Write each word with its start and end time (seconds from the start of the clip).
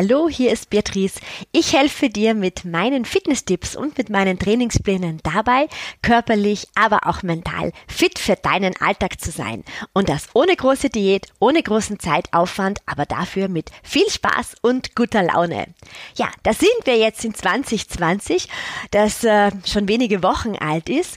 Hallo, 0.00 0.28
hier 0.28 0.52
ist 0.52 0.70
Beatrice. 0.70 1.18
Ich 1.50 1.72
helfe 1.72 2.08
dir 2.08 2.34
mit 2.34 2.64
meinen 2.64 3.04
Fitnesstipps 3.04 3.74
und 3.74 3.98
mit 3.98 4.10
meinen 4.10 4.38
Trainingsplänen 4.38 5.18
dabei, 5.24 5.66
körperlich, 6.02 6.68
aber 6.76 7.00
auch 7.08 7.24
mental 7.24 7.72
fit 7.88 8.20
für 8.20 8.36
deinen 8.36 8.80
Alltag 8.80 9.20
zu 9.20 9.32
sein. 9.32 9.64
Und 9.94 10.08
das 10.08 10.28
ohne 10.34 10.54
große 10.54 10.88
Diät, 10.88 11.26
ohne 11.40 11.64
großen 11.64 11.98
Zeitaufwand, 11.98 12.78
aber 12.86 13.06
dafür 13.06 13.48
mit 13.48 13.72
viel 13.82 14.08
Spaß 14.08 14.58
und 14.62 14.94
guter 14.94 15.24
Laune. 15.24 15.66
Ja, 16.14 16.28
da 16.44 16.52
sind 16.52 16.70
wir 16.84 16.96
jetzt 16.96 17.24
in 17.24 17.34
2020, 17.34 18.48
das 18.92 19.24
äh, 19.24 19.50
schon 19.66 19.88
wenige 19.88 20.22
Wochen 20.22 20.54
alt 20.54 20.88
ist. 20.88 21.16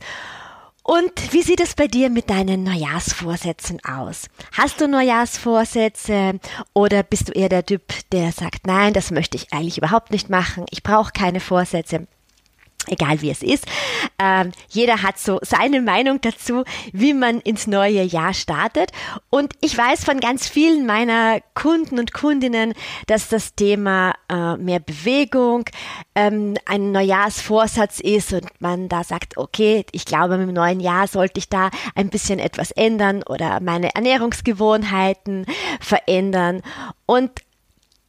Und 0.94 1.32
wie 1.32 1.42
sieht 1.42 1.62
es 1.62 1.74
bei 1.74 1.88
dir 1.88 2.10
mit 2.10 2.30
deinen 2.30 2.64
Neujahrsvorsätzen 2.64 3.80
aus? 3.86 4.28
Hast 4.52 4.82
du 4.82 4.90
Neujahrsvorsätze 4.90 6.42
oder 6.74 7.02
bist 7.02 7.30
du 7.30 7.32
eher 7.32 7.48
der 7.48 7.66
Typ, 7.66 7.82
der 8.12 8.34
sagt, 8.34 8.68
nein, 8.68 8.92
das 8.92 9.10
möchte 9.10 9.38
ich 9.38 9.54
eigentlich 9.54 9.78
überhaupt 9.78 10.12
nicht 10.12 10.30
machen, 10.30 10.66
ich 10.70 10.84
brauche 10.84 11.14
keine 11.14 11.40
Vorsätze? 11.40 12.08
Egal 12.88 13.22
wie 13.22 13.30
es 13.30 13.44
ist. 13.44 13.66
Ähm, 14.20 14.52
jeder 14.70 15.04
hat 15.04 15.20
so 15.20 15.40
seine 15.42 15.82
Meinung 15.82 16.22
dazu, 16.22 16.64
wie 16.94 17.14
man 17.14 17.40
ins 17.42 17.68
neue 17.68 18.04
Jahr 18.04 18.34
startet. 18.34 18.92
Und 19.30 19.54
ich 19.62 19.78
weiß 19.78 20.04
von 20.04 20.20
ganz 20.20 20.48
vielen 20.48 20.86
meiner 20.86 21.40
Kunden 21.54 22.00
und 22.00 22.14
Kundinnen, 22.14 22.74
dass 23.08 23.30
das 23.30 23.56
Thema 23.56 24.14
äh, 24.30 24.58
mehr 24.58 24.80
Bewegung 24.80 25.66
ähm, 26.16 26.56
ein 26.66 26.92
Neujahrsvorsatz 26.92 28.00
ist 28.00 28.34
und 28.34 28.50
man 28.60 28.90
da 28.90 29.04
sagt, 29.04 29.38
okay, 29.38 29.86
ich 29.92 30.06
glaube, 30.06 30.36
im 30.36 30.54
neuen 30.54 30.80
Jahr 30.80 31.08
sollte 31.08 31.40
ich 31.40 31.50
da 31.50 31.70
ein 31.96 32.10
bisschen 32.10 32.40
etwas 32.40 32.72
ändern 32.72 33.24
oder 33.24 33.60
meine 33.62 33.94
Ernährungsgewohnheiten 33.96 35.46
verändern. 35.80 36.62
Und 37.06 37.32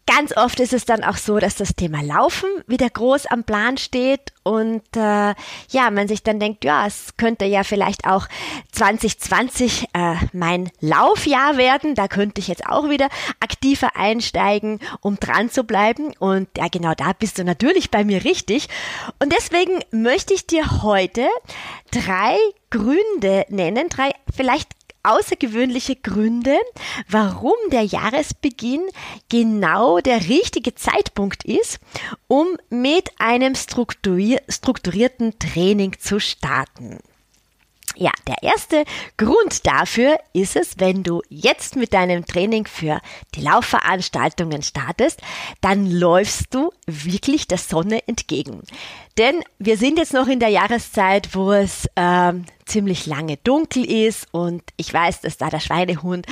Ganz 0.06 0.36
oft 0.36 0.58
ist 0.60 0.72
es 0.72 0.84
dann 0.84 1.04
auch 1.04 1.16
so, 1.16 1.38
dass 1.38 1.54
das 1.54 1.74
Thema 1.76 2.02
Laufen 2.02 2.48
wieder 2.66 2.90
groß 2.90 3.26
am 3.26 3.44
Plan 3.44 3.76
steht 3.76 4.32
und 4.42 4.82
äh, 4.96 5.34
ja, 5.70 5.90
man 5.92 6.08
sich 6.08 6.22
dann 6.24 6.40
denkt, 6.40 6.64
ja, 6.64 6.86
es 6.86 7.16
könnte 7.16 7.44
ja 7.44 7.62
vielleicht 7.62 8.06
auch 8.06 8.26
2020 8.72 9.86
äh, 9.92 10.14
mein 10.32 10.70
Laufjahr 10.80 11.56
werden. 11.56 11.94
Da 11.94 12.08
könnte 12.08 12.40
ich 12.40 12.48
jetzt 12.48 12.66
auch 12.66 12.88
wieder 12.88 13.08
aktiver 13.38 13.94
einsteigen, 13.94 14.80
um 15.00 15.16
dran 15.16 15.50
zu 15.50 15.62
bleiben. 15.64 16.12
Und 16.18 16.48
ja, 16.56 16.66
genau 16.68 16.94
da 16.96 17.12
bist 17.12 17.38
du 17.38 17.44
natürlich 17.44 17.90
bei 17.90 18.04
mir 18.04 18.24
richtig. 18.24 18.68
Und 19.20 19.32
deswegen 19.32 19.78
möchte 19.92 20.34
ich 20.34 20.46
dir 20.46 20.82
heute 20.82 21.28
drei 21.92 22.36
Gründe 22.70 23.44
nennen, 23.50 23.88
drei 23.88 24.10
vielleicht 24.34 24.70
außergewöhnliche 25.02 25.96
Gründe, 25.96 26.56
warum 27.08 27.54
der 27.70 27.82
Jahresbeginn 27.82 28.82
genau 29.28 30.00
der 30.00 30.28
richtige 30.28 30.74
Zeitpunkt 30.74 31.44
ist, 31.44 31.80
um 32.28 32.46
mit 32.70 33.10
einem 33.18 33.54
strukturierten 33.54 35.38
Training 35.38 35.98
zu 35.98 36.20
starten. 36.20 36.98
Ja, 37.96 38.10
der 38.26 38.42
erste 38.42 38.84
Grund 39.16 39.66
dafür 39.66 40.18
ist 40.32 40.56
es, 40.56 40.78
wenn 40.78 41.02
du 41.02 41.22
jetzt 41.28 41.76
mit 41.76 41.92
deinem 41.92 42.24
Training 42.24 42.66
für 42.66 43.00
die 43.34 43.42
Laufveranstaltungen 43.42 44.62
startest, 44.62 45.20
dann 45.60 45.90
läufst 45.90 46.54
du 46.54 46.70
wirklich 46.86 47.46
der 47.48 47.58
Sonne 47.58 48.06
entgegen. 48.08 48.62
Denn 49.18 49.42
wir 49.58 49.76
sind 49.76 49.98
jetzt 49.98 50.14
noch 50.14 50.26
in 50.26 50.40
der 50.40 50.48
Jahreszeit, 50.48 51.34
wo 51.34 51.52
es 51.52 51.86
äh, 51.96 52.32
ziemlich 52.64 53.06
lange 53.06 53.36
dunkel 53.38 53.84
ist 53.84 54.26
und 54.32 54.62
ich 54.76 54.92
weiß, 54.92 55.20
dass 55.20 55.36
da 55.36 55.50
der 55.50 55.60
Schweinehund 55.60 56.26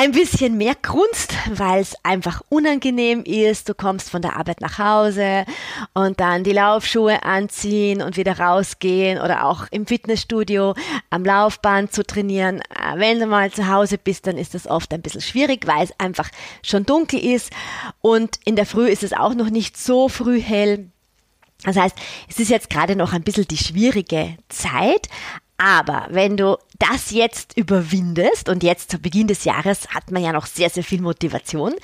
ein 0.00 0.12
bisschen 0.12 0.56
mehr 0.56 0.74
grunzt, 0.80 1.34
weil 1.50 1.82
es 1.82 1.94
einfach 2.04 2.40
unangenehm 2.48 3.22
ist. 3.22 3.68
Du 3.68 3.74
kommst 3.74 4.08
von 4.08 4.22
der 4.22 4.36
Arbeit 4.36 4.62
nach 4.62 4.78
Hause 4.78 5.44
und 5.92 6.20
dann 6.20 6.42
die 6.42 6.52
Laufschuhe 6.52 7.22
anziehen 7.22 8.00
und 8.00 8.16
wieder 8.16 8.38
rausgehen 8.38 9.20
oder 9.20 9.44
auch 9.44 9.66
im 9.70 9.86
Fitnessstudio 9.86 10.74
am 11.10 11.22
Laufband 11.22 11.92
zu 11.92 12.02
trainieren. 12.02 12.60
Äh, 12.60 12.96
wenn 12.96 13.20
du 13.20 13.26
mal 13.26 13.52
zu 13.52 13.68
Hause 13.68 13.98
bist, 13.98 14.26
dann 14.26 14.38
ist 14.38 14.54
das 14.54 14.66
oft 14.66 14.90
ein 14.94 15.02
bisschen 15.02 15.20
schwierig, 15.20 15.66
weil 15.66 15.84
es 15.84 15.92
einfach 16.00 16.30
schon 16.62 16.86
dunkel 16.86 17.22
ist 17.22 17.52
und 18.00 18.40
in 18.46 18.56
der 18.56 18.64
Früh 18.64 18.88
ist 18.88 19.02
es 19.02 19.12
auch 19.12 19.34
noch 19.34 19.50
nicht 19.50 19.76
so 19.76 20.08
früh 20.08 20.40
hell. 20.40 20.88
Das 21.64 21.76
heißt, 21.76 21.96
es 22.26 22.40
ist 22.40 22.48
jetzt 22.48 22.70
gerade 22.70 22.96
noch 22.96 23.12
ein 23.12 23.22
bisschen 23.22 23.46
die 23.46 23.58
schwierige 23.58 24.38
Zeit, 24.48 25.08
aber 25.60 26.06
wenn 26.08 26.38
du 26.38 26.56
das 26.78 27.10
jetzt 27.10 27.54
überwindest 27.54 28.48
und 28.48 28.62
jetzt 28.62 28.90
zu 28.90 28.98
Beginn 28.98 29.26
des 29.26 29.44
Jahres 29.44 29.88
hat 29.94 30.10
man 30.10 30.24
ja 30.24 30.32
noch 30.32 30.46
sehr, 30.46 30.70
sehr 30.70 30.82
viel 30.82 31.02
Motivation, 31.02 31.74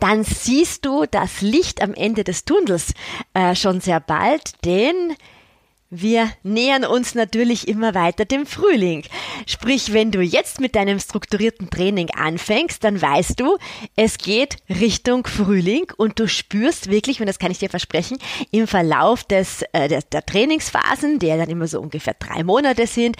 dann 0.00 0.22
siehst 0.22 0.84
du 0.84 1.06
das 1.10 1.40
Licht 1.40 1.80
am 1.80 1.94
Ende 1.94 2.24
des 2.24 2.44
Tunnels 2.44 2.92
äh, 3.32 3.54
schon 3.54 3.80
sehr 3.80 4.00
bald, 4.00 4.52
denn 4.66 5.16
wir 5.94 6.30
nähern 6.42 6.86
uns 6.86 7.14
natürlich 7.14 7.68
immer 7.68 7.94
weiter 7.94 8.24
dem 8.24 8.46
Frühling. 8.46 9.04
Sprich, 9.46 9.92
wenn 9.92 10.10
du 10.10 10.22
jetzt 10.22 10.58
mit 10.58 10.74
deinem 10.74 10.98
strukturierten 10.98 11.68
Training 11.68 12.08
anfängst, 12.16 12.82
dann 12.82 13.00
weißt 13.00 13.38
du, 13.38 13.58
es 13.94 14.16
geht 14.16 14.56
Richtung 14.70 15.26
Frühling 15.26 15.92
und 15.98 16.18
du 16.18 16.28
spürst 16.28 16.90
wirklich, 16.90 17.20
und 17.20 17.26
das 17.26 17.38
kann 17.38 17.50
ich 17.50 17.58
dir 17.58 17.68
versprechen, 17.68 18.16
im 18.50 18.66
Verlauf 18.66 19.22
des, 19.24 19.64
äh, 19.74 19.88
der, 19.88 20.00
der 20.00 20.24
Trainingsphasen, 20.24 21.18
der 21.18 21.36
dann 21.36 21.50
immer 21.50 21.66
so 21.66 21.78
ungefähr 21.78 22.14
drei 22.18 22.42
Monate 22.42 22.86
sind, 22.86 23.16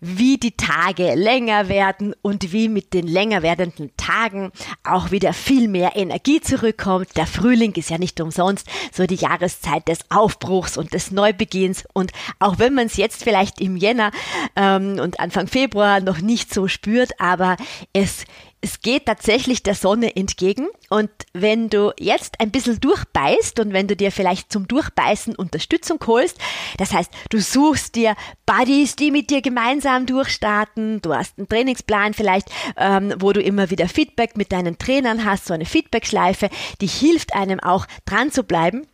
wie 0.00 0.38
die 0.38 0.56
Tage 0.56 1.14
länger 1.14 1.68
werden 1.68 2.14
und 2.22 2.52
wie 2.52 2.68
mit 2.68 2.94
den 2.94 3.06
länger 3.06 3.42
werdenden 3.42 3.90
Tagen 3.96 4.50
auch 4.82 5.10
wieder 5.10 5.32
viel 5.32 5.68
mehr 5.68 5.96
Energie 5.96 6.40
zurückkommt. 6.40 7.16
Der 7.16 7.26
Frühling 7.26 7.72
ist 7.74 7.90
ja 7.90 7.98
nicht 7.98 8.20
umsonst 8.20 8.66
so 8.92 9.06
die 9.06 9.16
Jahreszeit 9.16 9.86
des 9.88 10.00
Aufbruchs 10.10 10.76
und 10.76 10.94
des 10.94 11.10
Neubeginns. 11.10 11.84
Und 11.92 12.12
auch 12.38 12.58
wenn 12.58 12.74
man 12.74 12.86
es 12.86 12.96
jetzt 12.96 13.22
vielleicht 13.22 13.60
im 13.60 13.76
Jänner 13.76 14.10
ähm, 14.56 14.98
und 15.00 15.20
Anfang 15.20 15.46
Februar 15.46 16.00
noch 16.00 16.20
nicht 16.20 16.52
so 16.52 16.68
spürt, 16.68 17.12
aber 17.20 17.56
es 17.92 18.24
es 18.62 18.80
geht 18.80 19.06
tatsächlich 19.06 19.62
der 19.62 19.74
Sonne 19.74 20.16
entgegen. 20.16 20.68
Und 20.90 21.10
wenn 21.32 21.70
du 21.70 21.92
jetzt 21.98 22.40
ein 22.40 22.50
bisschen 22.50 22.78
durchbeißt 22.80 23.58
und 23.60 23.72
wenn 23.72 23.88
du 23.88 23.96
dir 23.96 24.12
vielleicht 24.12 24.52
zum 24.52 24.68
Durchbeißen 24.68 25.34
Unterstützung 25.34 25.98
holst, 26.06 26.38
das 26.76 26.92
heißt, 26.92 27.10
du 27.30 27.40
suchst 27.40 27.94
dir 27.94 28.16
Buddies, 28.44 28.96
die 28.96 29.10
mit 29.10 29.30
dir 29.30 29.40
gemeinsam 29.40 30.04
durchstarten, 30.04 31.00
du 31.00 31.14
hast 31.14 31.38
einen 31.38 31.48
Trainingsplan 31.48 32.12
vielleicht, 32.12 32.50
ähm, 32.76 33.14
wo 33.18 33.32
du 33.32 33.40
immer 33.40 33.70
wieder 33.70 33.88
Feedback 33.88 34.36
mit 34.36 34.52
deinen 34.52 34.76
Trainern 34.78 35.24
hast, 35.24 35.46
so 35.46 35.54
eine 35.54 35.66
Feedbackschleife, 35.66 36.50
die 36.80 36.86
hilft 36.86 37.34
einem 37.34 37.60
auch 37.60 37.86
dran 38.04 38.30
zu 38.30 38.44
bleiben. 38.44 38.86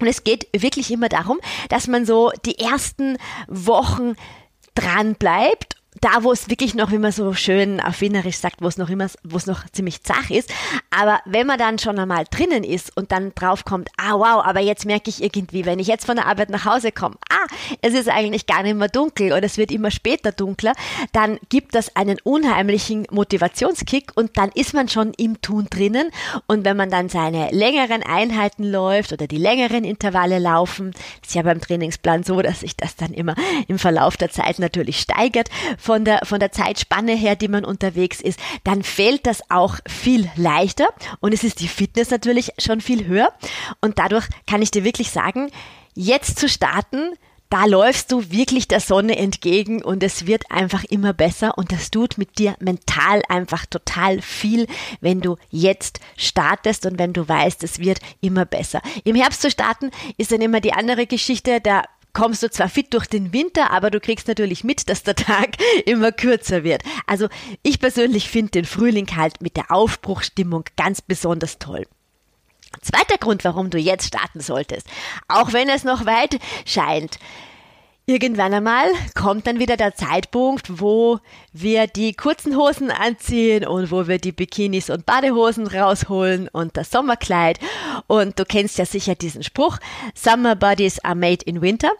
Und 0.00 0.08
es 0.08 0.24
geht 0.24 0.48
wirklich 0.54 0.90
immer 0.90 1.08
darum, 1.08 1.38
dass 1.68 1.86
man 1.86 2.04
so 2.04 2.30
die 2.44 2.58
ersten 2.58 3.16
Wochen 3.46 4.14
dran 4.74 5.14
bleibt 5.14 5.75
da, 6.00 6.22
wo 6.22 6.32
es 6.32 6.48
wirklich 6.50 6.74
noch, 6.74 6.90
wie 6.90 6.98
man 6.98 7.12
so 7.12 7.32
schön 7.32 7.80
auf 7.80 8.00
Wienerisch 8.00 8.36
sagt, 8.36 8.60
wo 8.60 8.68
es 8.68 8.76
noch 8.76 8.90
immer, 8.90 9.06
wo 9.22 9.36
es 9.36 9.46
noch 9.46 9.68
ziemlich 9.70 10.02
zach 10.02 10.30
ist. 10.30 10.52
Aber 10.90 11.20
wenn 11.24 11.46
man 11.46 11.58
dann 11.58 11.78
schon 11.78 11.98
einmal 11.98 12.24
drinnen 12.30 12.64
ist 12.64 12.96
und 12.96 13.12
dann 13.12 13.32
draufkommt, 13.34 13.88
ah 13.96 14.14
wow, 14.14 14.44
aber 14.44 14.60
jetzt 14.60 14.84
merke 14.84 15.10
ich 15.10 15.22
irgendwie, 15.22 15.64
wenn 15.64 15.78
ich 15.78 15.86
jetzt 15.86 16.06
von 16.06 16.16
der 16.16 16.26
Arbeit 16.26 16.50
nach 16.50 16.64
Hause 16.64 16.92
komme, 16.92 17.16
ah, 17.30 17.46
es 17.82 17.94
ist 17.94 18.08
eigentlich 18.08 18.46
gar 18.46 18.62
nicht 18.62 18.76
mehr 18.76 18.88
dunkel 18.88 19.32
oder 19.32 19.44
es 19.44 19.58
wird 19.58 19.70
immer 19.70 19.90
später 19.90 20.32
dunkler, 20.32 20.72
dann 21.12 21.38
gibt 21.48 21.74
das 21.74 21.94
einen 21.96 22.18
unheimlichen 22.22 23.06
Motivationskick 23.10 24.12
und 24.14 24.36
dann 24.36 24.50
ist 24.54 24.74
man 24.74 24.88
schon 24.88 25.12
im 25.14 25.40
Tun 25.40 25.66
drinnen. 25.70 26.10
Und 26.46 26.64
wenn 26.64 26.76
man 26.76 26.90
dann 26.90 27.08
seine 27.08 27.50
längeren 27.50 28.02
Einheiten 28.02 28.64
läuft 28.64 29.12
oder 29.12 29.26
die 29.26 29.38
längeren 29.38 29.84
Intervalle 29.84 30.38
laufen, 30.38 30.92
ist 31.24 31.34
ja 31.34 31.42
beim 31.42 31.60
Trainingsplan 31.60 32.22
so, 32.22 32.42
dass 32.42 32.60
sich 32.60 32.76
das 32.76 32.96
dann 32.96 33.12
immer 33.12 33.34
im 33.68 33.78
Verlauf 33.78 34.16
der 34.16 34.30
Zeit 34.30 34.58
natürlich 34.58 35.00
steigert 35.00 35.48
von 35.86 36.04
der, 36.04 36.20
von 36.24 36.40
der 36.40 36.50
Zeitspanne 36.50 37.14
her, 37.14 37.36
die 37.36 37.46
man 37.46 37.64
unterwegs 37.64 38.20
ist, 38.20 38.40
dann 38.64 38.82
fällt 38.82 39.24
das 39.24 39.50
auch 39.50 39.76
viel 39.88 40.28
leichter 40.34 40.88
und 41.20 41.32
es 41.32 41.44
ist 41.44 41.60
die 41.60 41.68
Fitness 41.68 42.10
natürlich 42.10 42.50
schon 42.58 42.80
viel 42.80 43.06
höher 43.06 43.32
und 43.80 44.00
dadurch 44.00 44.26
kann 44.48 44.62
ich 44.62 44.72
dir 44.72 44.82
wirklich 44.82 45.12
sagen, 45.12 45.48
jetzt 45.94 46.40
zu 46.40 46.48
starten, 46.48 47.12
da 47.50 47.64
läufst 47.66 48.10
du 48.10 48.32
wirklich 48.32 48.66
der 48.66 48.80
Sonne 48.80 49.16
entgegen 49.16 49.80
und 49.80 50.02
es 50.02 50.26
wird 50.26 50.50
einfach 50.50 50.82
immer 50.82 51.12
besser 51.12 51.56
und 51.56 51.70
das 51.70 51.92
tut 51.92 52.18
mit 52.18 52.38
dir 52.38 52.56
mental 52.58 53.22
einfach 53.28 53.66
total 53.66 54.20
viel, 54.20 54.66
wenn 55.00 55.20
du 55.20 55.36
jetzt 55.50 56.00
startest 56.16 56.86
und 56.86 56.98
wenn 56.98 57.12
du 57.12 57.28
weißt, 57.28 57.62
es 57.62 57.78
wird 57.78 58.00
immer 58.20 58.44
besser. 58.44 58.82
Im 59.04 59.14
Herbst 59.14 59.42
zu 59.42 59.52
starten 59.52 59.92
ist 60.16 60.32
dann 60.32 60.40
immer 60.40 60.60
die 60.60 60.72
andere 60.72 61.06
Geschichte, 61.06 61.60
da 61.60 61.84
kommst 62.16 62.42
du 62.42 62.50
zwar 62.50 62.70
fit 62.70 62.94
durch 62.94 63.04
den 63.06 63.34
Winter, 63.34 63.70
aber 63.72 63.90
du 63.90 64.00
kriegst 64.00 64.26
natürlich 64.26 64.64
mit, 64.64 64.88
dass 64.88 65.02
der 65.02 65.16
Tag 65.16 65.58
immer 65.84 66.12
kürzer 66.12 66.64
wird. 66.64 66.82
Also 67.06 67.28
ich 67.62 67.78
persönlich 67.78 68.30
finde 68.30 68.52
den 68.52 68.64
Frühling 68.64 69.06
halt 69.16 69.42
mit 69.42 69.58
der 69.58 69.70
Aufbruchstimmung 69.70 70.64
ganz 70.78 71.02
besonders 71.02 71.58
toll. 71.58 71.86
Zweiter 72.80 73.18
Grund, 73.18 73.44
warum 73.44 73.68
du 73.68 73.76
jetzt 73.76 74.06
starten 74.06 74.40
solltest, 74.40 74.88
auch 75.28 75.52
wenn 75.52 75.68
es 75.68 75.84
noch 75.84 76.06
weit 76.06 76.38
scheint. 76.64 77.18
Irgendwann 78.08 78.54
einmal 78.54 78.86
kommt 79.16 79.48
dann 79.48 79.58
wieder 79.58 79.76
der 79.76 79.96
Zeitpunkt, 79.96 80.80
wo 80.80 81.18
wir 81.52 81.88
die 81.88 82.14
kurzen 82.14 82.56
Hosen 82.56 82.92
anziehen 82.92 83.66
und 83.66 83.90
wo 83.90 84.06
wir 84.06 84.18
die 84.18 84.30
Bikinis 84.30 84.90
und 84.90 85.06
Badehosen 85.06 85.66
rausholen 85.66 86.46
und 86.46 86.76
das 86.76 86.92
Sommerkleid. 86.92 87.58
Und 88.06 88.38
du 88.38 88.44
kennst 88.44 88.78
ja 88.78 88.86
sicher 88.86 89.16
diesen 89.16 89.42
Spruch, 89.42 89.78
Summer 90.14 90.54
Bodies 90.54 91.00
are 91.00 91.16
made 91.16 91.44
in 91.46 91.60
winter. 91.62 91.90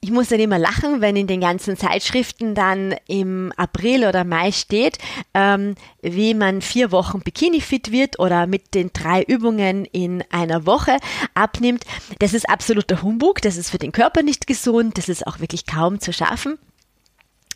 Ich 0.00 0.10
muss 0.10 0.28
dann 0.28 0.40
immer 0.40 0.58
lachen, 0.58 1.00
wenn 1.00 1.16
in 1.16 1.26
den 1.26 1.40
ganzen 1.40 1.76
Zeitschriften 1.76 2.54
dann 2.54 2.94
im 3.08 3.52
April 3.56 4.06
oder 4.06 4.24
Mai 4.24 4.52
steht, 4.52 4.98
ähm, 5.34 5.74
wie 6.02 6.34
man 6.34 6.62
vier 6.62 6.92
Wochen 6.92 7.20
Bikini 7.20 7.60
fit 7.60 7.90
wird 7.90 8.18
oder 8.18 8.46
mit 8.46 8.74
den 8.74 8.90
drei 8.92 9.22
Übungen 9.22 9.84
in 9.84 10.22
einer 10.30 10.66
Woche 10.66 10.98
abnimmt. 11.34 11.84
Das 12.18 12.34
ist 12.34 12.48
absoluter 12.48 13.02
Humbug, 13.02 13.42
das 13.42 13.56
ist 13.56 13.70
für 13.70 13.78
den 13.78 13.92
Körper 13.92 14.22
nicht 14.22 14.46
gesund, 14.46 14.98
das 14.98 15.08
ist 15.08 15.26
auch 15.26 15.40
wirklich 15.40 15.66
kaum 15.66 15.98
zu 16.00 16.12
schaffen. 16.12 16.58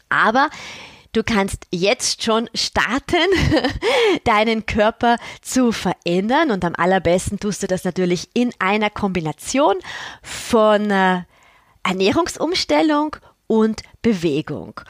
Aber 0.09 0.49
Du 1.13 1.25
kannst 1.25 1.67
jetzt 1.73 2.23
schon 2.23 2.49
starten, 2.55 3.17
deinen 4.25 4.65
Körper 4.65 5.17
zu 5.43 5.73
verändern 5.73 6.53
und 6.53 6.65
am 6.65 6.77
allerbesten 6.77 7.41
tust 7.41 7.65
du 7.65 7.67
das 7.67 7.83
natürlich 7.83 8.29
in 8.33 8.53
einer 8.61 8.91
Kombination 8.91 9.75
von 10.23 10.89
äh, 10.93 11.23
Ernährungsumstellung 11.83 13.17
und 13.47 13.83
Bewegung. 14.03 14.81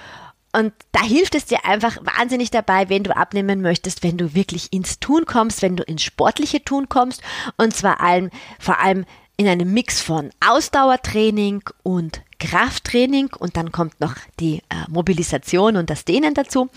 Und 0.52 0.72
da 0.92 1.02
hilft 1.02 1.36
es 1.36 1.46
dir 1.46 1.64
einfach 1.64 1.96
wahnsinnig 2.02 2.50
dabei, 2.50 2.88
wenn 2.88 3.04
du 3.04 3.16
abnehmen 3.16 3.60
möchtest, 3.60 4.02
wenn 4.02 4.16
du 4.16 4.34
wirklich 4.34 4.72
ins 4.72 4.98
Tun 4.98 5.24
kommst, 5.24 5.62
wenn 5.62 5.76
du 5.76 5.84
ins 5.84 6.02
sportliche 6.02 6.64
Tun 6.64 6.88
kommst 6.88 7.22
und 7.56 7.74
zwar 7.74 8.00
allem, 8.00 8.30
vor 8.58 8.80
allem 8.80 9.04
in 9.36 9.46
einem 9.46 9.72
Mix 9.72 10.00
von 10.00 10.30
Ausdauertraining 10.46 11.62
und 11.82 12.22
Krafttraining 12.40 13.30
und 13.38 13.56
dann 13.56 13.70
kommt 13.70 14.00
noch 14.00 14.16
die 14.40 14.58
äh, 14.68 14.88
Mobilisation 14.88 15.76
und 15.76 15.88
das 15.88 16.04
Dehnen 16.04 16.34
dazu. 16.34 16.68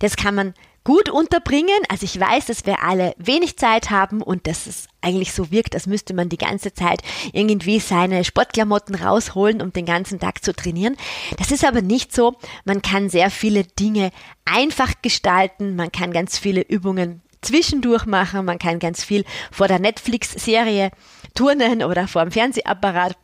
Das 0.00 0.16
kann 0.16 0.34
man 0.34 0.54
gut 0.84 1.10
unterbringen. 1.10 1.78
Also 1.88 2.04
ich 2.04 2.18
weiß, 2.18 2.46
dass 2.46 2.66
wir 2.66 2.82
alle 2.82 3.14
wenig 3.18 3.56
Zeit 3.58 3.90
haben 3.90 4.22
und 4.22 4.46
dass 4.46 4.66
es 4.66 4.86
eigentlich 5.02 5.32
so 5.32 5.50
wirkt, 5.50 5.74
als 5.74 5.86
müsste 5.86 6.14
man 6.14 6.28
die 6.28 6.38
ganze 6.38 6.72
Zeit 6.72 7.02
irgendwie 7.32 7.80
seine 7.80 8.24
Sportklamotten 8.24 8.94
rausholen, 8.94 9.62
um 9.62 9.72
den 9.72 9.86
ganzen 9.86 10.20
Tag 10.20 10.42
zu 10.44 10.54
trainieren. 10.54 10.96
Das 11.38 11.50
ist 11.50 11.64
aber 11.64 11.82
nicht 11.82 12.14
so. 12.14 12.36
Man 12.64 12.82
kann 12.82 13.10
sehr 13.10 13.30
viele 13.30 13.64
Dinge 13.64 14.10
einfach 14.44 14.92
gestalten. 15.02 15.76
Man 15.76 15.92
kann 15.92 16.12
ganz 16.12 16.38
viele 16.38 16.62
Übungen 16.62 17.22
zwischendurch 17.42 18.06
machen. 18.06 18.44
Man 18.44 18.58
kann 18.58 18.78
ganz 18.78 19.04
viel 19.04 19.24
vor 19.50 19.68
der 19.68 19.78
Netflix-Serie 19.78 20.90
turnen 21.34 21.82
oder 21.82 22.08
vor 22.08 22.22
dem 22.22 22.32
Fernsehapparat. 22.32 23.16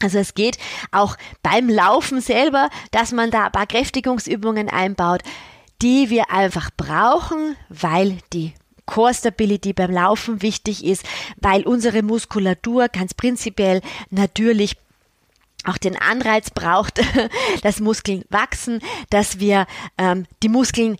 Also 0.00 0.18
es 0.18 0.34
geht 0.34 0.58
auch 0.92 1.16
beim 1.42 1.68
Laufen 1.68 2.20
selber, 2.20 2.68
dass 2.90 3.12
man 3.12 3.30
da 3.30 3.46
ein 3.46 3.52
paar 3.52 3.66
Kräftigungsübungen 3.66 4.68
einbaut 4.68 5.22
die 5.82 6.10
wir 6.10 6.30
einfach 6.30 6.70
brauchen, 6.76 7.56
weil 7.68 8.18
die 8.32 8.54
Core 8.86 9.14
Stability 9.14 9.72
beim 9.72 9.90
Laufen 9.90 10.42
wichtig 10.42 10.84
ist, 10.84 11.04
weil 11.40 11.66
unsere 11.66 12.02
Muskulatur 12.02 12.88
ganz 12.88 13.14
prinzipiell 13.14 13.80
natürlich 14.10 14.76
auch 15.66 15.78
den 15.78 15.96
Anreiz 15.96 16.50
braucht, 16.50 17.00
dass 17.62 17.80
Muskeln 17.80 18.24
wachsen, 18.30 18.80
dass 19.10 19.40
wir 19.40 19.66
ähm, 19.98 20.26
die 20.42 20.48
Muskeln 20.48 20.96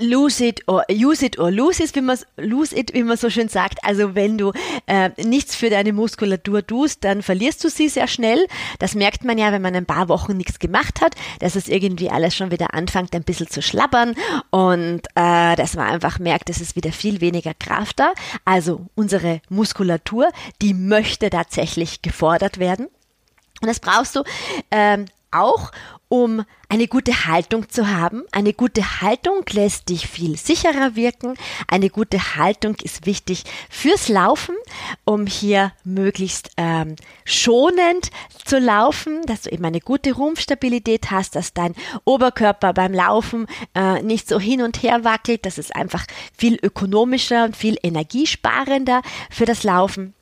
lose 0.00 0.44
it 0.44 0.66
or 0.68 0.84
use 0.90 1.24
it 1.24 1.38
or 1.38 1.50
lose 1.50 1.82
it, 1.82 1.94
wie 1.94 2.00
man 2.00 2.18
lose 2.36 2.76
it, 2.76 2.94
wie 2.94 3.02
man 3.02 3.16
so 3.16 3.30
schön 3.30 3.48
sagt. 3.48 3.78
Also 3.82 4.14
wenn 4.14 4.38
du 4.38 4.52
äh, 4.86 5.10
nichts 5.24 5.54
für 5.54 5.70
deine 5.70 5.92
Muskulatur 5.92 6.66
tust, 6.66 7.04
dann 7.04 7.22
verlierst 7.22 7.64
du 7.64 7.70
sie 7.70 7.88
sehr 7.88 8.08
schnell. 8.08 8.46
Das 8.78 8.94
merkt 8.94 9.24
man 9.24 9.38
ja, 9.38 9.52
wenn 9.52 9.62
man 9.62 9.74
ein 9.74 9.86
paar 9.86 10.08
Wochen 10.08 10.36
nichts 10.36 10.58
gemacht 10.58 11.00
hat, 11.00 11.14
dass 11.40 11.56
es 11.56 11.68
irgendwie 11.68 12.10
alles 12.10 12.34
schon 12.34 12.50
wieder 12.50 12.74
anfängt, 12.74 13.14
ein 13.14 13.24
bisschen 13.24 13.48
zu 13.48 13.62
schlabbern 13.62 14.14
und 14.50 15.02
äh, 15.14 15.56
dass 15.56 15.74
man 15.74 15.88
einfach 15.88 16.18
merkt, 16.18 16.50
es 16.50 16.60
ist 16.60 16.76
wieder 16.76 16.92
viel 16.92 17.20
weniger 17.20 17.54
Kraft 17.54 18.00
da. 18.00 18.12
Also 18.44 18.86
unsere 18.94 19.40
Muskulatur, 19.48 20.30
die 20.62 20.74
möchte 20.74 21.30
tatsächlich 21.30 22.02
gefordert 22.02 22.58
werden. 22.58 22.88
Und 23.60 23.68
das 23.68 23.80
brauchst 23.80 24.16
du 24.16 24.22
ähm, 24.70 25.06
auch, 25.30 25.72
um 26.08 26.44
eine 26.70 26.88
gute 26.88 27.26
Haltung 27.26 27.68
zu 27.68 27.88
haben. 27.88 28.24
Eine 28.32 28.54
gute 28.54 29.02
Haltung 29.02 29.44
lässt 29.50 29.90
dich 29.90 30.06
viel 30.06 30.38
sicherer 30.38 30.96
wirken. 30.96 31.34
Eine 31.66 31.90
gute 31.90 32.36
Haltung 32.36 32.76
ist 32.82 33.04
wichtig 33.04 33.44
fürs 33.68 34.08
Laufen, 34.08 34.54
um 35.04 35.26
hier 35.26 35.72
möglichst 35.84 36.50
ähm, 36.56 36.96
schonend 37.26 38.10
zu 38.44 38.58
laufen, 38.58 39.20
dass 39.26 39.42
du 39.42 39.50
eben 39.50 39.66
eine 39.66 39.80
gute 39.80 40.12
Rumpfstabilität 40.12 41.10
hast, 41.10 41.36
dass 41.36 41.52
dein 41.52 41.74
Oberkörper 42.04 42.72
beim 42.72 42.94
Laufen 42.94 43.46
äh, 43.74 44.02
nicht 44.02 44.28
so 44.28 44.40
hin 44.40 44.62
und 44.62 44.82
her 44.82 45.04
wackelt. 45.04 45.44
Das 45.44 45.58
ist 45.58 45.76
einfach 45.76 46.06
viel 46.36 46.58
ökonomischer 46.62 47.44
und 47.44 47.56
viel 47.56 47.76
energiesparender 47.82 49.02
für 49.30 49.44
das 49.44 49.62
Laufen. 49.62 50.14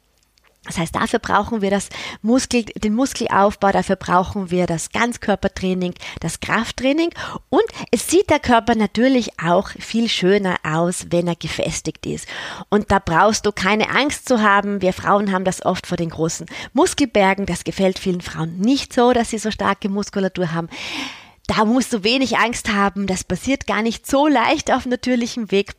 Das 0.67 0.79
heißt, 0.79 0.95
dafür 0.95 1.19
brauchen 1.19 1.63
wir 1.63 1.71
das 1.71 1.89
Muskel, 2.23 2.65
den 2.65 2.95
Muskelaufbau, 2.95 3.71
dafür 3.71 3.97
brauchen 3.97 4.51
wir 4.51 4.67
das 4.67 4.91
Ganzkörpertraining, 4.91 5.95
das 6.21 6.41
Krafttraining 6.41 7.11
und 7.49 7.65
es 7.91 8.09
sieht 8.09 8.31
der 8.31 8.41
Körper 8.41 8.75
natürlich 8.75 9.39
auch 9.41 9.71
viel 9.71 10.09
schöner 10.09 10.57
aus, 10.65 11.07
wenn 11.11 11.29
er 11.29 11.37
gefestigt 11.37 12.05
ist. 12.07 12.27
Und 12.69 12.91
da 12.91 12.99
brauchst 12.99 13.47
du 13.47 13.53
keine 13.53 13.91
Angst 13.91 14.29
zu 14.29 14.43
haben. 14.43 14.83
Wir 14.83 14.93
Frauen 14.93 15.33
haben 15.33 15.45
das 15.45 15.65
oft 15.65 15.87
vor 15.87 15.97
den 15.97 16.11
großen 16.11 16.47
Muskelbergen. 16.73 17.47
Das 17.47 17.65
gefällt 17.65 17.99
vielen 17.99 18.21
Frauen 18.21 18.59
nicht 18.59 18.93
so, 18.93 19.13
dass 19.13 19.31
sie 19.31 19.39
so 19.39 19.51
starke 19.51 19.89
Muskulatur 19.89 20.53
haben. 20.53 20.69
Da 21.47 21.65
musst 21.65 21.93
du 21.93 22.03
wenig 22.03 22.39
Angst 22.39 22.73
haben. 22.73 23.07
Das 23.07 23.23
passiert 23.23 23.67
gar 23.67 23.83
nicht 23.83 24.07
so 24.07 24.27
leicht 24.27 24.73
auf 24.73 24.87
natürlichem 24.87 25.51
Weg. 25.51 25.75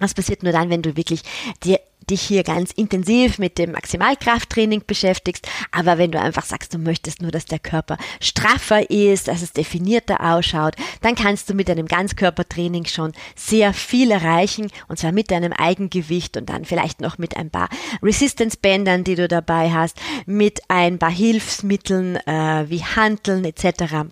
Das 0.00 0.14
passiert 0.14 0.42
nur 0.42 0.52
dann, 0.52 0.70
wenn 0.70 0.82
du 0.82 0.96
wirklich 0.96 1.22
dir 1.62 1.80
dich 2.10 2.22
hier 2.22 2.42
ganz 2.42 2.72
intensiv 2.72 3.38
mit 3.38 3.58
dem 3.58 3.72
Maximalkrafttraining 3.72 4.82
beschäftigst, 4.86 5.48
aber 5.72 5.98
wenn 5.98 6.10
du 6.10 6.20
einfach 6.20 6.44
sagst, 6.44 6.74
du 6.74 6.78
möchtest 6.78 7.22
nur, 7.22 7.30
dass 7.30 7.46
der 7.46 7.58
Körper 7.58 7.96
straffer 8.20 8.90
ist, 8.90 9.28
dass 9.28 9.42
es 9.42 9.52
definierter 9.52 10.20
ausschaut, 10.20 10.74
dann 11.02 11.14
kannst 11.14 11.48
du 11.48 11.54
mit 11.54 11.70
einem 11.70 11.86
Ganzkörpertraining 11.86 12.86
schon 12.86 13.12
sehr 13.36 13.72
viel 13.72 14.10
erreichen 14.10 14.70
und 14.88 14.98
zwar 14.98 15.12
mit 15.12 15.30
deinem 15.30 15.52
Eigengewicht 15.52 16.36
und 16.36 16.48
dann 16.48 16.64
vielleicht 16.64 17.00
noch 17.00 17.18
mit 17.18 17.36
ein 17.36 17.50
paar 17.50 17.68
Resistance-Bändern, 18.02 19.04
die 19.04 19.14
du 19.14 19.28
dabei 19.28 19.70
hast, 19.70 19.98
mit 20.26 20.62
ein 20.68 20.98
paar 20.98 21.10
Hilfsmitteln 21.10 22.16
äh, 22.26 22.64
wie 22.68 22.84
Hanteln 22.84 23.44
etc. 23.44 24.06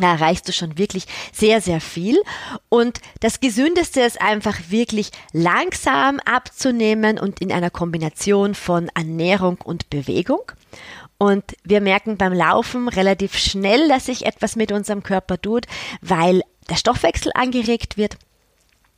Da 0.00 0.12
erreichst 0.12 0.48
du 0.48 0.52
schon 0.52 0.78
wirklich 0.78 1.06
sehr, 1.32 1.60
sehr 1.60 1.80
viel. 1.80 2.20
Und 2.68 3.00
das 3.20 3.40
Gesündeste 3.40 4.00
ist 4.00 4.20
einfach 4.20 4.56
wirklich 4.68 5.10
langsam 5.32 6.20
abzunehmen 6.20 7.18
und 7.18 7.40
in 7.40 7.52
einer 7.52 7.70
Kombination 7.70 8.54
von 8.54 8.88
Ernährung 8.94 9.58
und 9.62 9.90
Bewegung. 9.90 10.42
Und 11.18 11.44
wir 11.64 11.80
merken 11.80 12.16
beim 12.16 12.32
Laufen 12.32 12.88
relativ 12.88 13.36
schnell, 13.36 13.88
dass 13.88 14.06
sich 14.06 14.24
etwas 14.24 14.54
mit 14.54 14.70
unserem 14.70 15.02
Körper 15.02 15.40
tut, 15.40 15.66
weil 16.00 16.42
der 16.70 16.76
Stoffwechsel 16.76 17.32
angeregt 17.34 17.96
wird 17.96 18.18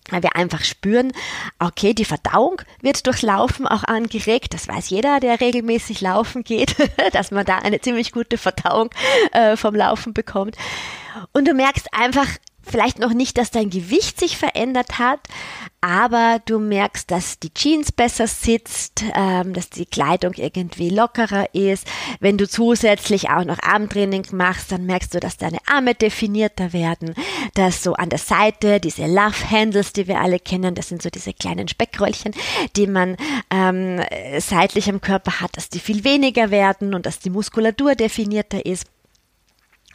weil 0.09 0.23
wir 0.23 0.37
einfach 0.37 0.65
spüren, 0.65 1.13
okay, 1.59 1.95
die 1.95 2.05
Verdauung 2.05 2.63
wird 2.81 3.07
durchs 3.07 3.23
Laufen 3.23 3.67
auch 3.67 3.85
angeregt. 3.85 4.55
Das 4.55 4.69
weiß 4.69 4.91
jeder, 4.91 5.21
der 5.21 5.41
regelmäßig 5.41 6.01
laufen 6.01 6.43
geht, 6.43 6.77
dass 7.13 7.31
man 7.31 7.45
da 7.45 7.59
eine 7.59 7.81
ziemlich 7.81 8.13
gute 8.13 8.39
Verdauung 8.39 8.91
äh, 9.33 9.57
vom 9.57 9.75
Laufen 9.75 10.13
bekommt. 10.15 10.57
Und 11.33 11.47
du 11.47 11.55
merkst 11.55 11.93
einfach, 11.93 12.27
vielleicht 12.63 12.99
noch 12.99 13.13
nicht, 13.13 13.39
dass 13.39 13.51
dein 13.51 13.71
Gewicht 13.71 14.19
sich 14.19 14.37
verändert 14.37 14.99
hat, 14.99 15.21
aber 15.81 16.41
du 16.45 16.59
merkst, 16.59 17.11
dass 17.11 17.39
die 17.39 17.53
Jeans 17.55 17.91
besser 17.91 18.27
sitzt, 18.27 19.03
ähm, 19.15 19.55
dass 19.55 19.71
die 19.71 19.87
Kleidung 19.87 20.35
irgendwie 20.35 20.91
lockerer 20.91 21.55
ist. 21.55 21.87
Wenn 22.21 22.37
du 22.37 22.47
zusätzlich 22.47 23.31
auch 23.31 23.45
noch 23.45 23.59
Armtraining 23.63 24.27
machst, 24.33 24.73
dann 24.73 24.85
merkst 24.85 25.15
du, 25.15 25.21
dass 25.21 25.39
deine 25.39 25.59
Arme 25.67 25.95
definierter 25.95 26.73
werden, 26.73 27.15
dass 27.55 27.83
so 27.83 27.95
an 27.95 28.11
der 28.11 28.19
Seite 28.19 28.79
diese 28.79 29.07
Love 29.07 29.51
Handles, 29.51 29.93
die 29.93 30.07
wir 30.07 30.21
alle 30.21 30.39
kennen, 30.39 30.75
das 30.75 30.89
sind 30.89 31.01
so 31.01 31.09
diese 31.09 31.33
kleinen 31.33 31.69
Speckröllchen, 31.69 32.35
die 32.77 32.87
man 32.87 33.17
ähm, 33.51 34.01
seitlich 34.39 34.91
am 34.91 35.01
Körper 35.01 35.41
hat, 35.41 35.57
dass 35.57 35.71
die 35.71 35.81
viel 35.81 36.05
weniger 36.05 36.51
werden 36.51 36.95
und 36.95 37.07
dass 37.07 37.21
die 37.21 37.31
Muskulatur 37.31 37.95
definierter 37.95 38.67
ist. 38.67 38.87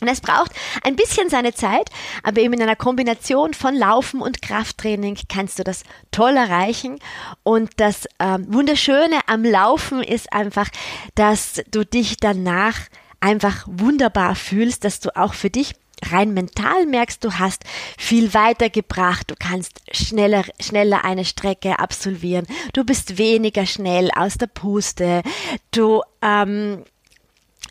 Und 0.02 0.10
es 0.10 0.20
braucht 0.20 0.52
ein 0.84 0.98
bisschen 0.98 1.30
seine 1.30 1.54
Zeit, 1.54 1.90
aber 2.22 2.42
eben 2.42 2.54
in 2.54 2.62
einer 2.62 2.76
Kombination 2.76 3.54
von 3.54 3.76
Laufen 3.76 4.22
und 4.22 4.42
Krafttraining 4.42 5.18
kannst 5.30 5.58
du 5.58 5.64
das 5.64 5.84
toll 6.12 6.36
erreichen. 6.36 7.00
Und 7.44 7.72
das 7.78 8.06
ähm, 8.20 8.46
Wunderschöne 8.54 9.20
am 9.28 9.46
Laufen 9.46 10.04
ist 10.04 10.34
einfach, 10.34 10.68
dass 11.16 11.62
du 11.72 11.86
dich 11.86 12.18
danach 12.18 12.78
einfach 13.22 13.66
wunderbar 13.68 14.36
fühlst, 14.36 14.84
dass 14.84 15.00
du 15.00 15.16
auch 15.16 15.34
für 15.34 15.50
dich 15.50 15.76
rein 16.12 16.34
mental 16.34 16.86
merkst, 16.86 17.24
du 17.24 17.34
hast 17.34 17.64
viel 17.98 18.34
weitergebracht, 18.34 19.32
du 19.32 19.36
kannst 19.40 19.82
schneller, 19.92 20.44
schneller 20.60 21.06
eine 21.06 21.26
Strecke 21.26 21.80
absolvieren, 21.80 22.46
du 22.74 22.84
bist 22.84 23.18
weniger 23.18 23.66
schnell 23.66 24.12
aus 24.16 24.38
der 24.38 24.48
Puste, 24.48 25.24
du 25.72 26.02
ähm, 26.22 26.84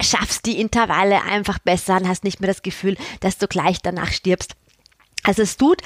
schaffst 0.01 0.47
die 0.47 0.61
Intervalle 0.61 1.23
einfach 1.23 1.59
besser 1.59 1.97
und 1.97 2.09
hast 2.09 2.25
nicht 2.25 2.41
mehr 2.41 2.49
das 2.49 2.63
Gefühl, 2.63 2.97
dass 3.21 3.39
du 3.39 3.47
gleich 3.47 3.81
danach 3.83 4.13
stirbst. 4.13 4.57
Also 5.23 5.43
es 5.43 5.57
tut 5.57 5.83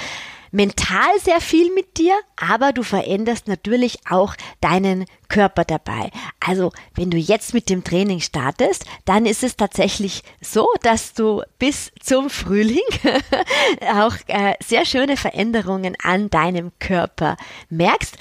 mental 0.50 1.18
sehr 1.22 1.40
viel 1.40 1.72
mit 1.74 1.98
dir, 1.98 2.14
aber 2.36 2.72
du 2.72 2.82
veränderst 2.82 3.48
natürlich 3.48 3.98
auch 4.08 4.34
deinen 4.60 5.04
Körper 5.28 5.64
dabei. 5.64 6.10
Also 6.40 6.72
wenn 6.94 7.10
du 7.10 7.18
jetzt 7.18 7.54
mit 7.54 7.68
dem 7.68 7.84
Training 7.84 8.20
startest, 8.20 8.84
dann 9.04 9.26
ist 9.26 9.42
es 9.42 9.56
tatsächlich 9.56 10.22
so, 10.40 10.68
dass 10.82 11.12
du 11.12 11.42
bis 11.58 11.92
zum 12.02 12.30
Frühling 12.30 12.78
auch 13.94 14.14
äh, 14.26 14.54
sehr 14.64 14.84
schöne 14.84 15.16
Veränderungen 15.16 15.96
an 16.02 16.30
deinem 16.30 16.72
Körper 16.78 17.36
merkst. 17.68 18.16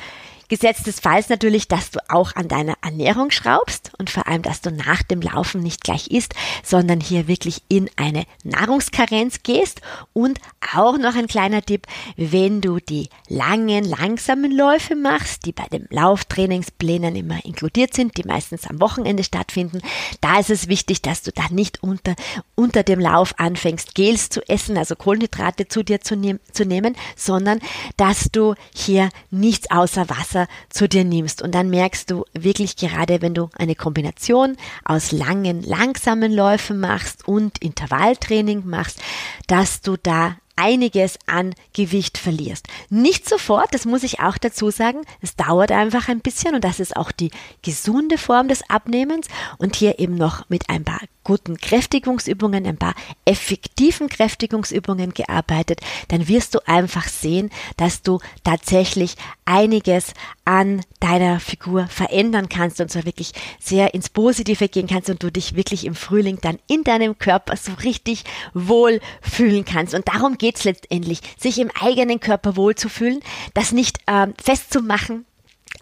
Gesetzesfalls 0.49 1.27
natürlich, 1.27 1.67
dass 1.67 1.91
du 1.91 1.99
auch 2.09 2.35
an 2.35 2.47
deiner 2.47 2.75
Ernährung 2.81 3.31
schraubst 3.31 3.91
und 3.97 4.09
vor 4.09 4.27
allem, 4.27 4.43
dass 4.43 4.61
du 4.61 4.71
nach 4.71 5.03
dem 5.03 5.21
Laufen 5.21 5.61
nicht 5.61 5.83
gleich 5.83 6.07
isst, 6.07 6.35
sondern 6.63 7.01
hier 7.01 7.27
wirklich 7.27 7.61
in 7.67 7.89
eine 7.97 8.23
Nahrungskarenz 8.43 9.43
gehst. 9.43 9.81
Und 10.13 10.39
auch 10.73 10.97
noch 10.97 11.15
ein 11.15 11.27
kleiner 11.27 11.61
Tipp, 11.61 11.85
wenn 12.15 12.61
du 12.61 12.79
die 12.79 13.09
langen, 13.27 13.83
langsamen 13.83 14.55
Läufe 14.55 14.95
machst, 14.95 15.45
die 15.45 15.51
bei 15.51 15.65
den 15.65 15.87
Lauftrainingsplänen 15.89 17.15
immer 17.15 17.43
inkludiert 17.43 17.93
sind, 17.93 18.17
die 18.17 18.23
meistens 18.23 18.67
am 18.67 18.79
Wochenende 18.79 19.25
stattfinden, 19.25 19.81
da 20.21 20.39
ist 20.39 20.49
es 20.49 20.69
wichtig, 20.69 21.01
dass 21.01 21.23
du 21.23 21.31
da 21.31 21.43
nicht 21.49 21.83
unter, 21.83 22.15
unter 22.55 22.83
dem 22.83 23.01
Lauf 23.01 23.33
anfängst, 23.37 23.95
Gels 23.95 24.29
zu 24.29 24.47
essen, 24.47 24.77
also 24.77 24.95
Kohlenhydrate 24.95 25.67
zu 25.67 25.83
dir 25.83 25.99
zu, 25.99 26.15
nehm, 26.15 26.39
zu 26.53 26.63
nehmen, 26.63 26.95
sondern 27.17 27.59
dass 27.97 28.29
du 28.31 28.55
hier 28.73 29.09
nichts 29.29 29.69
außer 29.69 30.09
Wasser 30.09 30.36
Wasser 30.37 30.47
zu 30.69 30.87
dir 30.87 31.03
nimmst. 31.03 31.41
Und 31.41 31.53
dann 31.55 31.69
merkst 31.69 32.11
du 32.11 32.25
wirklich 32.33 32.75
gerade, 32.75 33.21
wenn 33.21 33.33
du 33.33 33.49
eine 33.57 33.75
Kombination 33.75 34.57
aus 34.85 35.11
langen, 35.11 35.63
langsamen 35.63 36.31
Läufen 36.31 36.79
machst 36.79 37.27
und 37.27 37.57
Intervalltraining 37.59 38.65
machst, 38.65 38.99
dass 39.47 39.81
du 39.81 39.97
da 39.97 40.37
einiges 40.57 41.17
an 41.27 41.55
Gewicht 41.73 42.17
verlierst. 42.17 42.67
Nicht 42.89 43.29
sofort, 43.29 43.73
das 43.73 43.85
muss 43.85 44.03
ich 44.03 44.19
auch 44.19 44.37
dazu 44.37 44.69
sagen. 44.69 45.01
Es 45.21 45.35
dauert 45.35 45.71
einfach 45.71 46.09
ein 46.09 46.19
bisschen 46.19 46.55
und 46.55 46.63
das 46.63 46.81
ist 46.81 46.97
auch 46.97 47.11
die 47.11 47.31
gesunde 47.61 48.17
Form 48.17 48.49
des 48.49 48.69
Abnehmens 48.69 49.27
und 49.57 49.75
hier 49.75 49.99
eben 49.99 50.15
noch 50.15 50.49
mit 50.49 50.69
ein 50.69 50.83
paar 50.83 50.99
guten 51.27 51.57
Kräftigungsübungen, 51.57 52.65
ein 52.65 52.77
paar 52.77 52.95
effektiven 53.25 54.07
Kräftigungsübungen 54.07 55.13
gearbeitet, 55.13 55.81
dann 56.07 56.29
wirst 56.29 56.55
du 56.55 56.59
einfach 56.65 57.09
sehen, 57.09 57.49
dass 57.75 58.01
du 58.01 58.19
tatsächlich 58.45 59.15
einiges 59.43 60.13
an 60.45 60.81
deiner 61.01 61.41
Figur 61.41 61.87
verändern 61.87 62.47
kannst 62.47 62.79
und 62.79 62.89
zwar 62.89 63.03
wirklich 63.03 63.33
sehr 63.59 63.93
ins 63.93 64.07
Positive 64.07 64.69
gehen 64.69 64.87
kannst 64.87 65.09
und 65.09 65.21
du 65.21 65.29
dich 65.29 65.57
wirklich 65.57 65.85
im 65.85 65.95
Frühling 65.95 66.39
dann 66.41 66.59
in 66.67 66.85
deinem 66.85 67.19
Körper 67.19 67.57
so 67.57 67.73
richtig 67.83 68.23
wohl 68.53 69.01
fühlen 69.21 69.65
kannst. 69.65 69.93
Und 69.93 70.07
darum 70.07 70.37
geht 70.37 70.46
es 70.55 70.63
letztendlich, 70.63 71.19
sich 71.37 71.59
im 71.59 71.71
eigenen 71.79 72.19
Körper 72.19 72.55
wohl 72.55 72.75
zu 72.75 72.89
fühlen, 72.89 73.19
das 73.53 73.71
nicht 73.71 73.99
äh, 74.05 74.27
festzumachen, 74.41 75.25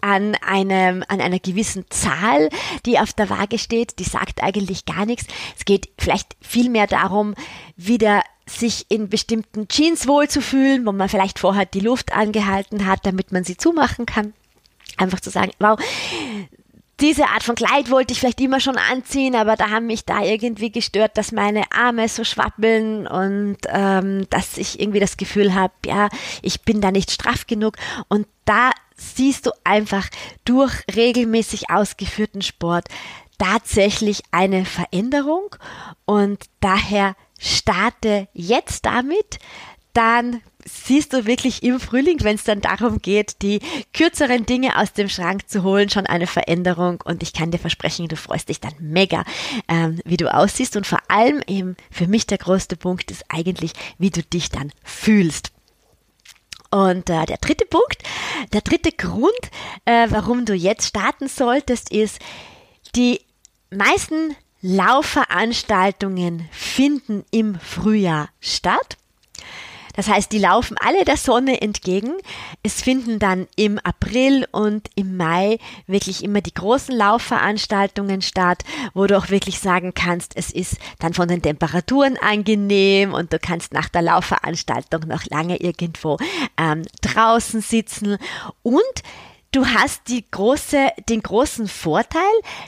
an 0.00 0.34
einem, 0.36 1.04
an 1.08 1.20
einer 1.20 1.38
gewissen 1.38 1.84
Zahl, 1.90 2.50
die 2.84 2.98
auf 2.98 3.12
der 3.12 3.30
Waage 3.30 3.58
steht, 3.58 3.98
die 3.98 4.04
sagt 4.04 4.42
eigentlich 4.42 4.84
gar 4.84 5.06
nichts. 5.06 5.26
Es 5.56 5.64
geht 5.64 5.88
vielleicht 5.98 6.36
viel 6.40 6.70
mehr 6.70 6.86
darum, 6.86 7.34
wieder 7.76 8.22
sich 8.48 8.86
in 8.88 9.08
bestimmten 9.08 9.68
Jeans 9.68 10.06
wohlzufühlen, 10.06 10.86
wo 10.86 10.92
man 10.92 11.08
vielleicht 11.08 11.38
vorher 11.38 11.66
die 11.66 11.80
Luft 11.80 12.12
angehalten 12.12 12.86
hat, 12.86 13.04
damit 13.04 13.32
man 13.32 13.44
sie 13.44 13.56
zumachen 13.56 14.06
kann. 14.06 14.34
Einfach 14.96 15.20
zu 15.20 15.30
sagen, 15.30 15.50
wow, 15.58 15.78
diese 17.00 17.28
Art 17.28 17.42
von 17.42 17.54
Kleid 17.54 17.90
wollte 17.90 18.12
ich 18.12 18.20
vielleicht 18.20 18.40
immer 18.40 18.60
schon 18.60 18.78
anziehen, 18.78 19.34
aber 19.34 19.56
da 19.56 19.70
haben 19.70 19.86
mich 19.86 20.04
da 20.04 20.22
irgendwie 20.22 20.70
gestört, 20.70 21.18
dass 21.18 21.30
meine 21.30 21.64
Arme 21.70 22.08
so 22.08 22.24
schwappeln 22.24 23.06
und 23.06 23.58
ähm, 23.68 24.26
dass 24.30 24.56
ich 24.56 24.80
irgendwie 24.80 25.00
das 25.00 25.18
Gefühl 25.18 25.54
habe, 25.54 25.74
ja, 25.84 26.08
ich 26.40 26.62
bin 26.62 26.80
da 26.80 26.90
nicht 26.90 27.10
straff 27.10 27.46
genug. 27.46 27.76
Und 28.08 28.26
da 28.46 28.70
siehst 28.96 29.44
du 29.46 29.50
einfach 29.62 30.08
durch 30.44 30.72
regelmäßig 30.94 31.68
ausgeführten 31.68 32.40
Sport 32.40 32.88
tatsächlich 33.38 34.22
eine 34.30 34.64
Veränderung 34.64 35.54
und 36.06 36.44
daher 36.60 37.14
starte 37.38 38.28
jetzt 38.32 38.86
damit, 38.86 39.38
dann 39.92 40.40
siehst 40.66 41.12
du 41.12 41.26
wirklich 41.26 41.62
im 41.62 41.80
Frühling, 41.80 42.18
wenn 42.22 42.36
es 42.36 42.44
dann 42.44 42.60
darum 42.60 43.00
geht, 43.00 43.42
die 43.42 43.60
kürzeren 43.92 44.44
Dinge 44.46 44.78
aus 44.78 44.92
dem 44.92 45.08
Schrank 45.08 45.48
zu 45.48 45.62
holen, 45.62 45.88
schon 45.88 46.06
eine 46.06 46.26
Veränderung. 46.26 47.00
Und 47.04 47.22
ich 47.22 47.32
kann 47.32 47.50
dir 47.50 47.58
versprechen, 47.58 48.08
du 48.08 48.16
freust 48.16 48.48
dich 48.48 48.60
dann 48.60 48.74
mega, 48.80 49.24
ähm, 49.68 50.00
wie 50.04 50.16
du 50.16 50.32
aussiehst. 50.32 50.76
Und 50.76 50.86
vor 50.86 51.00
allem 51.08 51.42
eben 51.46 51.76
für 51.90 52.06
mich 52.06 52.26
der 52.26 52.38
größte 52.38 52.76
Punkt 52.76 53.10
ist 53.10 53.24
eigentlich, 53.28 53.72
wie 53.98 54.10
du 54.10 54.22
dich 54.22 54.50
dann 54.50 54.72
fühlst. 54.84 55.52
Und 56.70 57.08
äh, 57.10 57.24
der 57.26 57.38
dritte 57.38 57.64
Punkt, 57.64 58.02
der 58.52 58.60
dritte 58.60 58.92
Grund, 58.92 59.32
äh, 59.84 60.08
warum 60.10 60.44
du 60.44 60.54
jetzt 60.54 60.88
starten 60.88 61.28
solltest, 61.28 61.90
ist, 61.90 62.18
die 62.96 63.20
meisten 63.70 64.36
Laufveranstaltungen 64.62 66.48
finden 66.50 67.24
im 67.30 67.58
Frühjahr 67.60 68.28
statt. 68.40 68.96
Das 69.96 70.08
heißt, 70.08 70.30
die 70.30 70.38
laufen 70.38 70.76
alle 70.78 71.04
der 71.04 71.16
Sonne 71.16 71.60
entgegen. 71.62 72.12
Es 72.62 72.82
finden 72.82 73.18
dann 73.18 73.48
im 73.56 73.78
April 73.78 74.46
und 74.52 74.88
im 74.94 75.16
Mai 75.16 75.58
wirklich 75.86 76.22
immer 76.22 76.40
die 76.40 76.54
großen 76.54 76.94
Laufveranstaltungen 76.94 78.22
statt, 78.22 78.62
wo 78.94 79.06
du 79.06 79.16
auch 79.16 79.30
wirklich 79.30 79.58
sagen 79.58 79.94
kannst, 79.94 80.36
es 80.36 80.50
ist 80.50 80.76
dann 80.98 81.14
von 81.14 81.28
den 81.28 81.42
Temperaturen 81.42 82.16
angenehm 82.18 83.14
und 83.14 83.32
du 83.32 83.38
kannst 83.38 83.72
nach 83.72 83.88
der 83.88 84.02
Laufveranstaltung 84.02 85.08
noch 85.08 85.24
lange 85.26 85.56
irgendwo 85.56 86.18
ähm, 86.58 86.82
draußen 87.00 87.60
sitzen 87.60 88.18
und 88.62 89.02
Du 89.52 89.64
hast 89.64 90.08
die 90.08 90.22
große, 90.30 90.90
den 91.08 91.22
großen 91.22 91.66
Vorteil, 91.66 92.20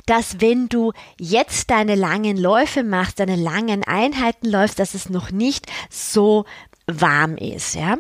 dass 0.06 0.40
wenn 0.40 0.70
du 0.70 0.92
jetzt 1.18 1.68
deine 1.70 1.96
langen 1.96 2.38
Läufe 2.38 2.82
machst, 2.82 3.20
deine 3.20 3.36
langen 3.36 3.84
Einheiten 3.84 4.46
läufst, 4.46 4.78
dass 4.78 4.94
es 4.94 5.10
noch 5.10 5.30
nicht 5.30 5.66
so 5.90 6.46
warm 6.88 7.36
ist, 7.36 7.74
ja. 7.74 7.96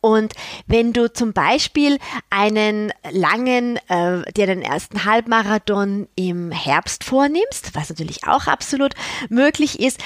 Und 0.00 0.32
wenn 0.66 0.94
du 0.94 1.12
zum 1.12 1.34
Beispiel 1.34 1.98
einen 2.30 2.90
langen, 3.10 3.76
äh, 3.88 4.22
dir 4.32 4.46
den 4.46 4.62
ersten 4.62 5.04
Halbmarathon 5.04 6.08
im 6.14 6.50
Herbst 6.52 7.04
vornimmst, 7.04 7.74
was 7.74 7.90
natürlich 7.90 8.26
auch 8.26 8.46
absolut 8.46 8.94
möglich 9.28 9.78
ist, 9.78 10.00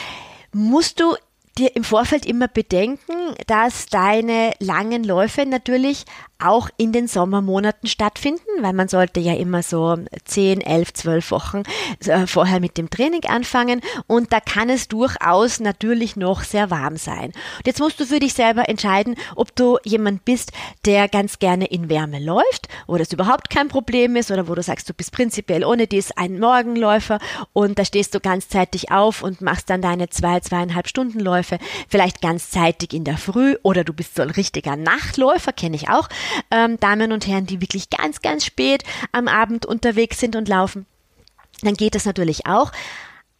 musst 0.52 0.98
du 0.98 1.14
dir 1.58 1.76
im 1.76 1.84
Vorfeld 1.84 2.26
immer 2.26 2.48
bedenken, 2.48 3.34
dass 3.46 3.86
deine 3.86 4.52
langen 4.58 5.04
Läufe 5.04 5.46
natürlich 5.46 6.04
auch 6.38 6.68
in 6.76 6.92
den 6.92 7.08
Sommermonaten 7.08 7.88
stattfinden, 7.88 8.40
weil 8.60 8.72
man 8.72 8.88
sollte 8.88 9.20
ja 9.20 9.34
immer 9.34 9.62
so 9.62 9.96
10, 10.24 10.60
11, 10.60 10.92
12 10.92 11.30
Wochen 11.30 11.62
äh, 12.06 12.26
vorher 12.26 12.60
mit 12.60 12.76
dem 12.76 12.90
Training 12.90 13.24
anfangen 13.26 13.80
und 14.06 14.32
da 14.32 14.40
kann 14.40 14.68
es 14.68 14.88
durchaus 14.88 15.60
natürlich 15.60 16.16
noch 16.16 16.42
sehr 16.42 16.70
warm 16.70 16.96
sein. 16.96 17.26
Und 17.26 17.66
jetzt 17.66 17.80
musst 17.80 18.00
du 18.00 18.06
für 18.06 18.20
dich 18.20 18.34
selber 18.34 18.68
entscheiden, 18.68 19.16
ob 19.36 19.54
du 19.54 19.78
jemand 19.84 20.24
bist, 20.24 20.52
der 20.84 21.08
ganz 21.08 21.38
gerne 21.38 21.66
in 21.66 21.88
Wärme 21.88 22.18
läuft, 22.18 22.68
wo 22.86 22.96
das 22.96 23.12
überhaupt 23.12 23.50
kein 23.50 23.68
Problem 23.68 24.16
ist 24.16 24.30
oder 24.30 24.48
wo 24.48 24.54
du 24.54 24.62
sagst, 24.62 24.88
du 24.88 24.94
bist 24.94 25.12
prinzipiell 25.12 25.64
ohne 25.64 25.86
dies 25.86 26.10
ein 26.12 26.38
Morgenläufer 26.38 27.18
und 27.52 27.78
da 27.78 27.84
stehst 27.84 28.14
du 28.14 28.20
ganzzeitig 28.20 28.90
auf 28.90 29.22
und 29.22 29.40
machst 29.40 29.70
dann 29.70 29.82
deine 29.82 30.08
zwei, 30.10 30.40
zweieinhalb 30.40 30.88
Stunden 30.88 31.20
Läufe, 31.20 31.58
vielleicht 31.88 32.20
ganzzeitig 32.20 32.92
in 32.92 33.04
der 33.04 33.18
Früh 33.18 33.56
oder 33.62 33.84
du 33.84 33.92
bist 33.92 34.16
so 34.16 34.22
ein 34.22 34.30
richtiger 34.30 34.76
Nachtläufer, 34.76 35.52
kenne 35.52 35.76
ich 35.76 35.88
auch, 35.88 36.08
ähm, 36.50 36.78
Damen 36.80 37.12
und 37.12 37.26
Herren, 37.26 37.46
die 37.46 37.60
wirklich 37.60 37.90
ganz, 37.90 38.22
ganz 38.22 38.44
spät 38.44 38.84
am 39.12 39.28
Abend 39.28 39.66
unterwegs 39.66 40.18
sind 40.20 40.36
und 40.36 40.48
laufen, 40.48 40.86
dann 41.62 41.74
geht 41.74 41.94
das 41.94 42.04
natürlich 42.04 42.46
auch. 42.46 42.72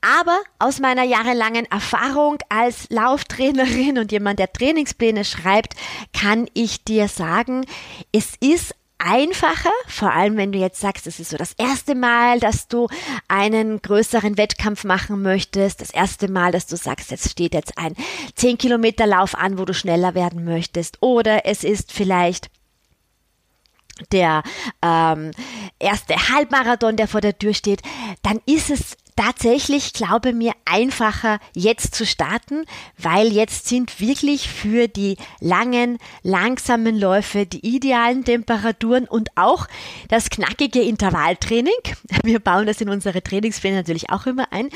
Aber 0.01 0.39
aus 0.59 0.81
meiner 0.81 1.03
jahrelangen 1.03 1.65
Erfahrung 1.65 2.37
als 2.51 2.91
Lauftrainerin 2.91 3.99
und 3.99 4.13
jemand, 4.13 4.39
der 4.39 4.53
Trainingspläne 4.53 5.25
schreibt, 5.25 5.75
kann 6.13 6.47
ich 6.53 6.85
dir 6.85 7.09
sagen, 7.09 7.65
es 8.13 8.35
ist 8.39 8.75
einfacher, 8.99 9.71
vor 9.87 10.13
allem 10.13 10.37
wenn 10.37 10.53
du 10.53 10.59
jetzt 10.59 10.81
sagst, 10.81 11.07
es 11.07 11.21
ist 11.21 11.31
so 11.31 11.37
das 11.37 11.55
erste 11.55 11.95
Mal, 11.95 12.39
dass 12.41 12.69
du 12.69 12.89
einen 13.29 13.81
größeren 13.81 14.37
Wettkampf 14.37 14.85
machen 14.85 15.23
möchtest, 15.23 15.81
das 15.81 15.91
erste 15.91 16.31
Mal, 16.31 16.53
dass 16.53 16.67
du 16.67 16.77
sagst, 16.77 17.11
jetzt 17.11 17.31
steht 17.31 17.55
jetzt 17.55 17.77
ein 17.79 17.95
10 18.35 18.59
Kilometer 18.59 19.07
Lauf 19.07 19.35
an, 19.35 19.59
wo 19.59 19.65
du 19.65 19.75
schneller 19.75 20.15
werden 20.15 20.45
möchtest, 20.45 20.99
oder 21.01 21.47
es 21.47 21.65
ist 21.65 21.93
vielleicht 21.93 22.51
der 24.13 24.43
ähm, 24.83 25.31
erste 25.79 26.15
Halbmarathon, 26.15 26.97
der 26.97 27.09
vor 27.09 27.21
der 27.21 27.39
Tür 27.39 27.55
steht, 27.55 27.83
dann 28.23 28.41
ist 28.47 28.71
es 28.71 28.97
tatsächlich, 29.17 29.93
glaube 29.93 30.33
mir, 30.33 30.53
einfacher 30.65 31.39
jetzt 31.55 31.95
zu 31.95 32.05
starten, 32.07 32.65
weil 32.99 33.33
jetzt 33.33 33.69
sind 33.69 34.01
wirklich 34.01 34.49
für 34.49 34.89
die 34.89 35.17
langen, 35.41 35.99
langsamen 36.23 36.99
Läufe 36.99 37.47
die 37.47 37.65
idealen 37.67 38.25
Temperaturen 38.25 39.07
und 39.07 39.31
auch 39.37 39.67
das 40.09 40.31
knackige 40.31 40.83
Intervalltraining. 40.83 41.73
Wir 42.23 42.41
bauen 42.41 42.67
das 42.67 42.81
in 42.81 42.89
unsere 42.89 43.23
Trainingspläne 43.23 43.77
natürlich 43.77 44.11
auch 44.11 44.27
immer 44.27 44.53
ein. 44.53 44.71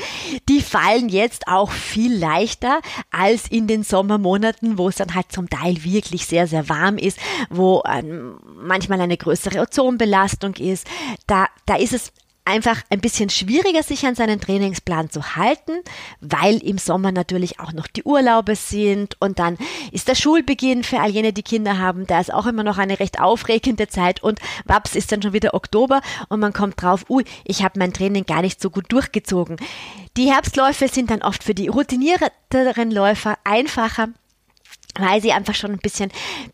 Die 0.47 0.61
fallen 0.61 1.09
jetzt 1.09 1.47
auch 1.47 1.71
viel 1.71 2.15
leichter 2.15 2.79
als 3.11 3.47
in 3.47 3.67
den 3.67 3.83
Sommermonaten, 3.83 4.77
wo 4.77 4.89
es 4.89 4.95
dann 4.95 5.15
halt 5.15 5.31
zum 5.31 5.49
Teil 5.49 5.83
wirklich 5.83 6.25
sehr, 6.25 6.47
sehr 6.47 6.69
warm 6.69 6.97
ist, 6.97 7.19
wo 7.49 7.83
ähm, 7.85 8.39
manchmal 8.55 9.01
eine 9.01 9.17
größere 9.17 9.59
Ozonbelastung 9.59 10.53
ist. 10.55 10.87
Da, 11.27 11.47
da 11.65 11.75
ist 11.75 11.93
es 11.93 12.11
einfach 12.49 12.81
ein 12.89 12.99
bisschen 12.99 13.29
schwieriger, 13.29 13.83
sich 13.83 14.05
an 14.05 14.15
seinen 14.15 14.41
Trainingsplan 14.41 15.09
zu 15.09 15.35
halten, 15.35 15.73
weil 16.19 16.57
im 16.57 16.79
Sommer 16.79 17.11
natürlich 17.11 17.59
auch 17.59 17.73
noch 17.73 17.87
die 17.87 18.03
Urlaube 18.03 18.55
sind 18.55 19.15
und 19.21 19.37
dann 19.37 19.57
ist 19.91 20.07
der 20.07 20.15
Schulbeginn 20.15 20.83
für 20.83 20.99
all 20.99 21.11
jene, 21.11 21.31
die 21.31 21.43
Kinder 21.43 21.77
haben. 21.77 22.07
Da 22.07 22.19
ist 22.19 22.33
auch 22.33 22.47
immer 22.47 22.63
noch 22.63 22.79
eine 22.79 22.99
recht 22.99 23.21
aufregende 23.21 23.87
Zeit 23.87 24.23
und 24.23 24.39
waps 24.65 24.95
ist 24.95 25.11
dann 25.11 25.21
schon 25.21 25.33
wieder 25.33 25.53
Oktober 25.53 26.01
und 26.27 26.39
man 26.39 26.51
kommt 26.51 26.81
drauf, 26.81 27.05
ui, 27.09 27.23
ich 27.45 27.63
habe 27.63 27.77
mein 27.77 27.93
Training 27.93 28.25
gar 28.25 28.41
nicht 28.41 28.59
so 28.59 28.71
gut 28.71 28.91
durchgezogen. 28.91 29.57
Die 30.17 30.31
Herbstläufe 30.31 30.87
sind 30.87 31.11
dann 31.11 31.21
oft 31.21 31.43
für 31.43 31.53
die 31.53 31.67
routinierteren 31.67 32.91
Läufer 32.91 33.37
einfacher 33.43 34.09
weil 34.97 35.21
sie 35.21 35.31
einfach 35.31 35.55
schon 35.55 35.71
ein 35.71 35.79
bisschen 35.79 36.11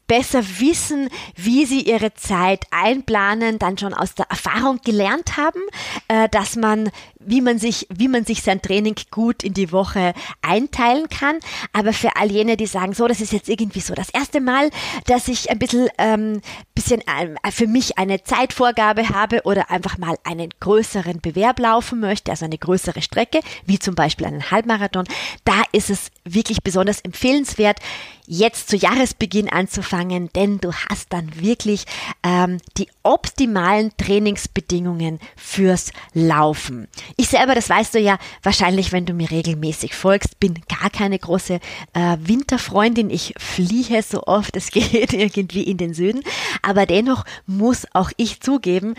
besser 0.08 0.44
wissen, 0.60 1.10
wie 1.36 1.66
sie 1.66 1.82
ihre 1.82 2.14
Zeit 2.14 2.66
einplanen, 2.72 3.60
dann 3.60 3.78
schon 3.78 3.94
aus 3.94 4.14
der 4.16 4.28
Erfahrung 4.30 4.80
gelernt 4.84 5.38
haben, 5.38 5.62
äh, 6.08 6.30
dass 6.30 6.56
man, 6.56 6.92
wie 7.20 7.42
man 7.42 7.58
sich, 7.58 7.88
wie 7.90 8.08
man 8.08 8.26
sich 8.26 8.44
sein 8.44 8.62
Training 8.62 8.96
gut 9.10 9.44
in 9.44 9.54
die 9.54 9.72
Woche 9.72 10.14
einteilen 10.42 11.10
kann. 11.10 11.40
Aber 11.74 11.94
für 11.94 12.16
all 12.16 12.32
jene, 12.32 12.58
die 12.58 12.68
sagen, 12.68 12.94
so, 12.94 13.08
das 13.08 13.22
ist 13.22 13.34
jetzt 13.34 13.50
irgendwie 13.50 13.80
so 13.80 13.94
das 13.94 14.10
erste 14.10 14.42
Mal, 14.42 14.70
dass 15.08 15.28
ich 15.28 15.50
ein 15.50 15.60
bisschen, 15.60 15.90
ähm, 15.98 16.42
bisschen 16.76 17.02
äh, 17.02 17.52
für 17.52 17.68
mich 17.68 17.98
eine 17.98 18.24
Zeitvorgabe 18.24 19.10
habe 19.10 19.42
oder 19.44 19.72
einfach 19.72 19.98
mal 19.98 20.18
einen 20.24 20.50
größeren 20.60 21.22
Bewerb 21.22 21.60
laufen 21.60 22.00
möchte, 22.00 22.32
also 22.32 22.46
eine 22.46 22.58
größere 22.58 23.02
Strecke, 23.02 23.40
wie 23.66 23.80
zum 23.80 23.96
Beispiel 23.96 24.28
einen 24.28 24.52
Halbmarathon, 24.52 25.06
da 25.46 25.64
ist 25.72 25.90
es 25.90 26.12
wirklich 26.26 26.62
besonders 26.64 27.02
empfehlenswert, 27.02 27.80
jetzt 28.28 28.70
zu 28.70 28.76
Jahresbeginn 28.76 29.50
anzufangen, 29.50 30.30
denn 30.34 30.60
du 30.60 30.74
hast 30.74 31.14
dann 31.14 31.40
wirklich 31.40 31.86
ähm, 32.24 32.58
die 32.78 32.88
optimalen 33.04 33.92
Trainingsbedingungen 33.98 35.20
fürs 35.36 35.92
Laufen. 36.14 36.88
Ich 37.18 37.30
selber, 37.30 37.56
das 37.56 37.70
weißt 37.70 37.96
du 37.96 38.00
ja 38.00 38.18
wahrscheinlich, 38.44 38.92
wenn 38.92 39.06
du 39.06 39.14
mir 39.14 39.32
regelmäßig 39.32 39.96
folgst, 39.96 40.40
bin 40.40 40.62
gar 40.68 40.90
keine 40.90 41.20
große 41.20 41.60
äh, 41.94 42.18
Winterfreundin. 42.20 43.10
Ich 43.10 43.34
fliehe 43.38 44.02
so 44.04 44.24
oft 44.24 44.56
es 44.56 44.72
geht 44.72 45.14
irgendwie 45.14 45.64
in 45.64 45.78
den 45.78 45.94
Süden, 45.94 46.22
aber 46.62 46.86
dennoch 46.86 47.26
muss 47.46 47.86
auch 47.94 48.12
ich 48.18 48.42
zugeben, 48.42 48.96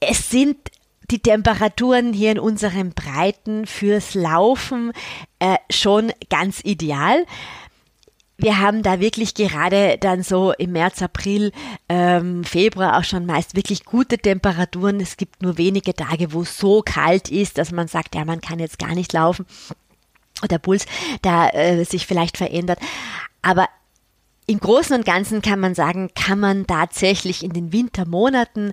es 0.00 0.30
sind 0.30 0.56
die 1.10 1.20
Temperaturen 1.20 2.12
hier 2.12 2.32
in 2.32 2.38
unseren 2.38 2.90
Breiten 2.90 3.66
fürs 3.66 4.14
Laufen 4.14 4.92
äh, 5.38 5.56
schon 5.70 6.12
ganz 6.28 6.60
ideal 6.62 7.24
wir 8.38 8.60
haben 8.60 8.84
da 8.84 9.00
wirklich 9.00 9.34
gerade 9.34 9.98
dann 9.98 10.22
so 10.22 10.52
im 10.52 10.70
März, 10.70 11.02
April, 11.02 11.50
ähm, 11.88 12.44
Februar 12.44 12.96
auch 12.96 13.04
schon 13.04 13.26
meist 13.26 13.56
wirklich 13.56 13.84
gute 13.84 14.16
Temperaturen. 14.16 15.00
Es 15.00 15.16
gibt 15.16 15.42
nur 15.42 15.58
wenige 15.58 15.92
Tage, 15.92 16.32
wo 16.32 16.42
es 16.42 16.56
so 16.56 16.82
kalt 16.82 17.30
ist, 17.30 17.58
dass 17.58 17.72
man 17.72 17.88
sagt, 17.88 18.14
ja, 18.14 18.24
man 18.24 18.40
kann 18.40 18.60
jetzt 18.60 18.78
gar 18.78 18.94
nicht 18.94 19.12
laufen. 19.12 19.44
Der 20.48 20.58
Puls 20.58 20.86
da 21.20 21.48
äh, 21.48 21.84
sich 21.84 22.06
vielleicht 22.06 22.36
verändert. 22.36 22.78
Aber 23.42 23.68
im 24.46 24.60
Großen 24.60 24.96
und 24.96 25.04
Ganzen 25.04 25.42
kann 25.42 25.58
man 25.58 25.74
sagen, 25.74 26.10
kann 26.14 26.38
man 26.38 26.66
tatsächlich 26.66 27.42
in 27.42 27.52
den 27.52 27.72
Wintermonaten 27.72 28.72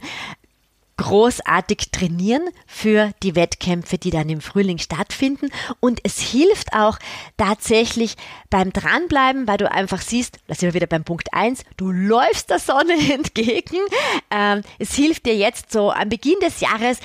großartig 0.97 1.91
trainieren 1.91 2.49
für 2.67 3.11
die 3.21 3.35
Wettkämpfe, 3.35 3.97
die 3.97 4.11
dann 4.11 4.29
im 4.29 4.41
Frühling 4.41 4.77
stattfinden. 4.77 5.49
Und 5.79 5.99
es 6.03 6.19
hilft 6.19 6.73
auch 6.73 6.97
tatsächlich 7.37 8.15
beim 8.49 8.71
Dranbleiben, 8.71 9.47
weil 9.47 9.57
du 9.57 9.69
einfach 9.69 10.01
siehst, 10.01 10.37
da 10.47 10.55
sind 10.55 10.69
wir 10.69 10.73
wieder 10.73 10.87
beim 10.87 11.03
Punkt 11.03 11.33
eins: 11.33 11.63
du 11.77 11.91
läufst 11.91 12.49
der 12.49 12.59
Sonne 12.59 12.93
entgegen. 13.13 13.77
Ähm, 14.31 14.61
es 14.79 14.93
hilft 14.95 15.25
dir 15.25 15.35
jetzt 15.35 15.71
so 15.71 15.91
am 15.91 16.09
Beginn 16.09 16.39
des 16.41 16.61
Jahres, 16.61 16.99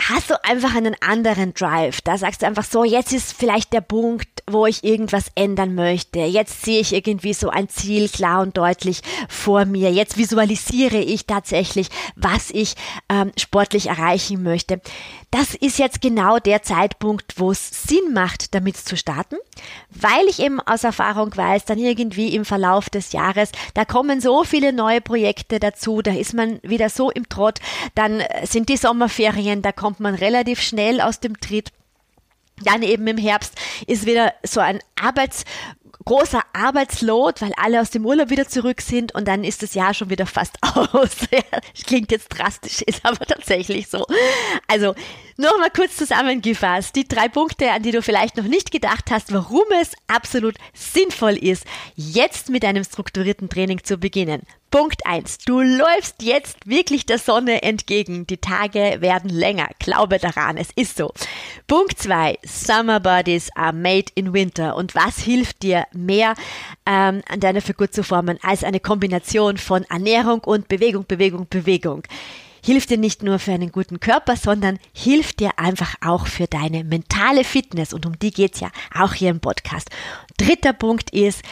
hast 0.00 0.30
du 0.30 0.44
einfach 0.44 0.74
einen 0.74 0.96
anderen 1.00 1.54
Drive. 1.54 2.00
Da 2.00 2.18
sagst 2.18 2.42
du 2.42 2.46
einfach 2.46 2.64
so, 2.64 2.84
jetzt 2.84 3.12
ist 3.12 3.32
vielleicht 3.32 3.72
der 3.72 3.80
Punkt, 3.80 4.33
wo 4.46 4.66
ich 4.66 4.84
irgendwas 4.84 5.26
ändern 5.34 5.74
möchte. 5.74 6.20
Jetzt 6.20 6.64
sehe 6.64 6.80
ich 6.80 6.92
irgendwie 6.92 7.34
so 7.34 7.48
ein 7.48 7.68
Ziel 7.68 8.08
klar 8.08 8.42
und 8.42 8.56
deutlich 8.56 9.00
vor 9.28 9.64
mir. 9.64 9.90
Jetzt 9.90 10.18
visualisiere 10.18 10.98
ich 10.98 11.26
tatsächlich, 11.26 11.88
was 12.16 12.50
ich 12.50 12.74
ähm, 13.08 13.32
sportlich 13.38 13.86
erreichen 13.86 14.42
möchte. 14.42 14.80
Das 15.30 15.54
ist 15.54 15.78
jetzt 15.78 16.00
genau 16.00 16.38
der 16.38 16.62
Zeitpunkt, 16.62 17.40
wo 17.40 17.50
es 17.50 17.88
Sinn 17.88 18.12
macht, 18.12 18.54
damit 18.54 18.76
zu 18.76 18.96
starten, 18.96 19.36
weil 19.90 20.26
ich 20.28 20.38
eben 20.38 20.60
aus 20.60 20.84
Erfahrung 20.84 21.36
weiß, 21.36 21.64
dann 21.64 21.78
irgendwie 21.78 22.36
im 22.36 22.44
Verlauf 22.44 22.88
des 22.88 23.12
Jahres, 23.12 23.50
da 23.74 23.84
kommen 23.84 24.20
so 24.20 24.44
viele 24.44 24.72
neue 24.72 25.00
Projekte 25.00 25.58
dazu, 25.58 26.02
da 26.02 26.12
ist 26.12 26.34
man 26.34 26.60
wieder 26.62 26.88
so 26.88 27.10
im 27.10 27.28
Trott, 27.28 27.58
dann 27.96 28.22
sind 28.44 28.68
die 28.68 28.76
Sommerferien, 28.76 29.60
da 29.62 29.72
kommt 29.72 29.98
man 29.98 30.14
relativ 30.14 30.60
schnell 30.60 31.00
aus 31.00 31.18
dem 31.18 31.40
Tritt. 31.40 31.72
Dann 32.62 32.82
eben 32.82 33.06
im 33.06 33.18
Herbst 33.18 33.54
ist 33.86 34.06
wieder 34.06 34.32
so 34.44 34.60
ein 34.60 34.80
Arbeits 35.00 35.44
großer 36.04 36.42
Arbeitsload, 36.52 37.40
weil 37.40 37.52
alle 37.56 37.80
aus 37.80 37.90
dem 37.90 38.04
Urlaub 38.04 38.28
wieder 38.28 38.46
zurück 38.46 38.82
sind 38.82 39.14
und 39.14 39.26
dann 39.26 39.42
ist 39.42 39.62
das 39.62 39.74
Jahr 39.74 39.94
schon 39.94 40.10
wieder 40.10 40.26
fast 40.26 40.56
aus. 40.62 41.16
Klingt 41.86 42.12
jetzt 42.12 42.28
drastisch, 42.28 42.82
ist 42.82 43.04
aber 43.04 43.24
tatsächlich 43.24 43.88
so. 43.88 44.04
Also 44.68 44.94
Nochmal 45.36 45.70
kurz 45.74 45.96
zusammengefasst, 45.96 46.94
die 46.94 47.08
drei 47.08 47.28
Punkte, 47.28 47.72
an 47.72 47.82
die 47.82 47.90
du 47.90 48.02
vielleicht 48.02 48.36
noch 48.36 48.44
nicht 48.44 48.70
gedacht 48.70 49.10
hast, 49.10 49.32
warum 49.32 49.64
es 49.82 49.90
absolut 50.06 50.54
sinnvoll 50.72 51.36
ist, 51.36 51.66
jetzt 51.96 52.50
mit 52.50 52.64
einem 52.64 52.84
strukturierten 52.84 53.48
Training 53.48 53.82
zu 53.82 53.98
beginnen. 53.98 54.42
Punkt 54.74 55.06
eins: 55.06 55.38
Du 55.38 55.60
läufst 55.60 56.20
jetzt 56.20 56.68
wirklich 56.68 57.06
der 57.06 57.20
Sonne 57.20 57.62
entgegen. 57.62 58.26
Die 58.26 58.38
Tage 58.38 58.96
werden 58.98 59.30
länger. 59.30 59.68
Glaube 59.78 60.18
daran, 60.18 60.56
es 60.56 60.70
ist 60.74 60.96
so. 60.96 61.12
Punkt 61.68 61.96
zwei: 61.96 62.40
Summer 62.44 62.98
Bodies 62.98 63.50
are 63.54 63.72
made 63.72 64.06
in 64.16 64.32
winter. 64.32 64.74
Und 64.74 64.96
was 64.96 65.20
hilft 65.20 65.62
dir 65.62 65.86
mehr 65.92 66.34
ähm, 66.86 67.22
an 67.28 67.38
deiner 67.38 67.60
Figur 67.60 67.92
zu 67.92 68.02
formen 68.02 68.40
als 68.42 68.64
eine 68.64 68.80
Kombination 68.80 69.58
von 69.58 69.84
Ernährung 69.84 70.40
und 70.40 70.66
Bewegung, 70.66 71.06
Bewegung, 71.06 71.46
Bewegung? 71.48 72.02
hilft 72.64 72.90
dir 72.90 72.98
nicht 72.98 73.22
nur 73.22 73.38
für 73.38 73.52
einen 73.52 73.70
guten 73.70 74.00
Körper, 74.00 74.36
sondern 74.36 74.80
hilft 74.92 75.38
dir 75.38 75.56
einfach 75.58 75.94
auch 76.00 76.26
für 76.26 76.48
deine 76.48 76.82
mentale 76.82 77.44
Fitness. 77.44 77.92
Und 77.92 78.06
um 78.06 78.18
die 78.18 78.32
geht's 78.32 78.58
ja 78.58 78.70
auch 78.92 79.12
hier 79.12 79.30
im 79.30 79.38
Podcast. 79.38 79.88
Dritter 80.36 80.72
Punkt 80.72 81.10
ist, 81.10 81.42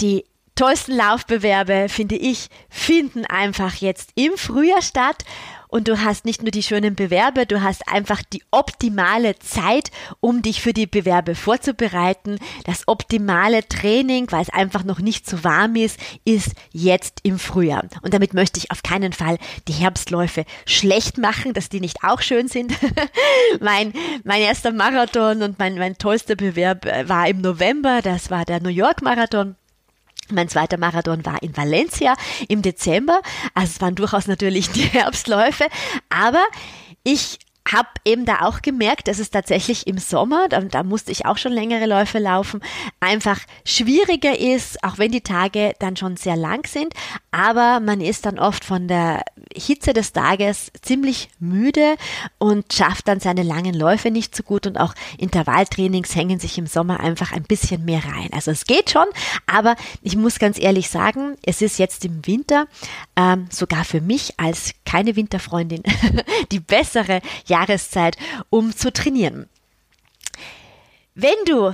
die 0.00 0.24
tollsten 0.56 0.96
Laufbewerbe, 0.96 1.88
finde 1.88 2.16
ich, 2.16 2.48
finden 2.68 3.24
einfach 3.24 3.76
jetzt 3.76 4.10
im 4.16 4.36
Frühjahr 4.36 4.82
statt 4.82 5.24
und 5.68 5.88
du 5.88 6.00
hast 6.00 6.24
nicht 6.24 6.42
nur 6.42 6.50
die 6.50 6.62
schönen 6.62 6.94
Bewerbe, 6.94 7.44
du 7.44 7.62
hast 7.62 7.88
einfach 7.88 8.22
die 8.22 8.42
optimale 8.50 9.38
Zeit, 9.38 9.90
um 10.20 10.42
dich 10.42 10.62
für 10.62 10.72
die 10.72 10.86
Bewerbe 10.86 11.34
vorzubereiten. 11.34 12.38
Das 12.64 12.86
optimale 12.86 13.66
Training, 13.68 14.30
weil 14.30 14.42
es 14.42 14.50
einfach 14.50 14.84
noch 14.84 15.00
nicht 15.00 15.28
so 15.28 15.44
warm 15.44 15.76
ist, 15.76 15.98
ist 16.24 16.52
jetzt 16.72 17.20
im 17.24 17.38
Frühjahr. 17.38 17.84
Und 18.02 18.14
damit 18.14 18.32
möchte 18.32 18.58
ich 18.58 18.70
auf 18.70 18.82
keinen 18.82 19.12
Fall 19.12 19.38
die 19.68 19.72
Herbstläufe 19.72 20.44
schlecht 20.64 21.18
machen, 21.18 21.52
dass 21.52 21.68
die 21.68 21.80
nicht 21.80 22.04
auch 22.04 22.20
schön 22.22 22.48
sind. 22.48 22.72
mein, 23.60 23.92
mein 24.24 24.40
erster 24.40 24.72
Marathon 24.72 25.42
und 25.42 25.58
mein, 25.58 25.78
mein 25.78 25.98
tollster 25.98 26.36
Bewerb 26.36 26.86
äh, 26.86 27.08
war 27.08 27.28
im 27.28 27.40
November, 27.40 28.00
das 28.02 28.30
war 28.30 28.44
der 28.44 28.62
New 28.62 28.70
York 28.70 29.02
Marathon. 29.02 29.56
Mein 30.32 30.48
zweiter 30.48 30.78
Marathon 30.78 31.24
war 31.24 31.42
in 31.42 31.56
Valencia 31.56 32.14
im 32.48 32.62
Dezember. 32.62 33.20
Also 33.54 33.72
es 33.74 33.80
waren 33.80 33.94
durchaus 33.94 34.26
natürlich 34.26 34.70
die 34.70 34.82
Herbstläufe. 34.92 35.66
Aber 36.08 36.44
ich 37.04 37.38
habe 37.72 37.88
eben 38.04 38.24
da 38.24 38.42
auch 38.42 38.62
gemerkt, 38.62 39.08
dass 39.08 39.18
es 39.18 39.30
tatsächlich 39.30 39.86
im 39.86 39.98
Sommer, 39.98 40.48
da, 40.48 40.60
da, 40.60 40.82
musste 40.82 41.12
ich 41.12 41.26
auch 41.26 41.38
schon 41.38 41.52
längere 41.52 41.86
Läufe 41.86 42.18
laufen, 42.18 42.60
einfach 43.00 43.40
schwieriger 43.64 44.38
ist, 44.38 44.82
auch 44.84 44.98
wenn 44.98 45.12
die 45.12 45.20
Tage 45.20 45.74
dann 45.78 45.96
schon 45.96 46.16
sehr 46.16 46.36
lang 46.36 46.66
sind. 46.66 46.94
Aber 47.30 47.80
man 47.80 48.00
ist 48.00 48.26
dann 48.26 48.38
oft 48.38 48.64
von 48.64 48.88
der 48.88 49.22
Hitze 49.54 49.92
des 49.92 50.12
Tages 50.12 50.70
ziemlich 50.82 51.28
müde 51.38 51.96
und 52.38 52.72
schafft 52.72 53.08
dann 53.08 53.20
seine 53.20 53.42
langen 53.42 53.74
Läufe 53.74 54.10
nicht 54.10 54.34
so 54.34 54.42
gut 54.42 54.66
und 54.66 54.78
auch 54.78 54.94
Intervalltrainings 55.18 56.14
hängen 56.14 56.38
sich 56.38 56.58
im 56.58 56.66
Sommer 56.66 57.00
einfach 57.00 57.32
ein 57.32 57.42
bisschen 57.42 57.84
mehr 57.84 58.04
rein. 58.04 58.30
Also 58.32 58.50
es 58.50 58.64
geht 58.64 58.90
schon, 58.90 59.06
aber 59.46 59.76
ich 60.02 60.16
muss 60.16 60.38
ganz 60.38 60.58
ehrlich 60.58 60.88
sagen, 60.88 61.36
es 61.42 61.62
ist 61.62 61.78
jetzt 61.78 62.04
im 62.04 62.26
Winter 62.26 62.66
ähm, 63.16 63.46
sogar 63.50 63.84
für 63.84 64.00
mich 64.00 64.34
als 64.38 64.72
keine 64.84 65.16
Winterfreundin 65.16 65.82
die 66.52 66.60
bessere 66.60 67.20
Jahreszeit, 67.56 68.16
um 68.50 68.76
zu 68.76 68.92
trainieren. 68.92 69.48
Wenn 71.14 71.40
du 71.46 71.72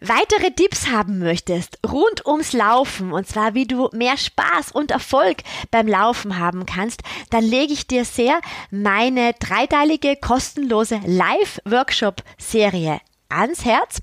weitere 0.00 0.52
Tipps 0.52 0.88
haben 0.88 1.18
möchtest 1.18 1.80
rund 1.84 2.24
ums 2.24 2.52
Laufen 2.52 3.12
und 3.12 3.26
zwar 3.26 3.54
wie 3.54 3.66
du 3.66 3.88
mehr 3.92 4.16
Spaß 4.16 4.70
und 4.70 4.92
Erfolg 4.92 5.38
beim 5.72 5.88
Laufen 5.88 6.38
haben 6.38 6.66
kannst, 6.66 7.02
dann 7.30 7.42
lege 7.42 7.72
ich 7.72 7.88
dir 7.88 8.04
sehr 8.04 8.40
meine 8.70 9.32
dreiteilige 9.40 10.14
kostenlose 10.14 11.00
Live-Workshop-Serie 11.04 13.00
ans 13.28 13.64
Herz. 13.64 13.98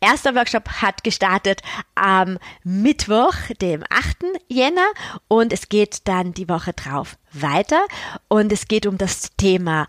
Erster 0.00 0.34
Workshop 0.34 0.68
hat 0.82 1.04
gestartet 1.04 1.62
am 1.94 2.38
Mittwoch, 2.62 3.34
dem 3.62 3.84
8. 3.88 4.16
Jänner 4.48 4.88
und 5.28 5.52
es 5.52 5.68
geht 5.68 6.08
dann 6.08 6.34
die 6.34 6.48
Woche 6.48 6.72
drauf 6.72 7.16
weiter 7.32 7.86
und 8.28 8.52
es 8.52 8.68
geht 8.68 8.86
um 8.86 8.98
das 8.98 9.30
Thema 9.38 9.86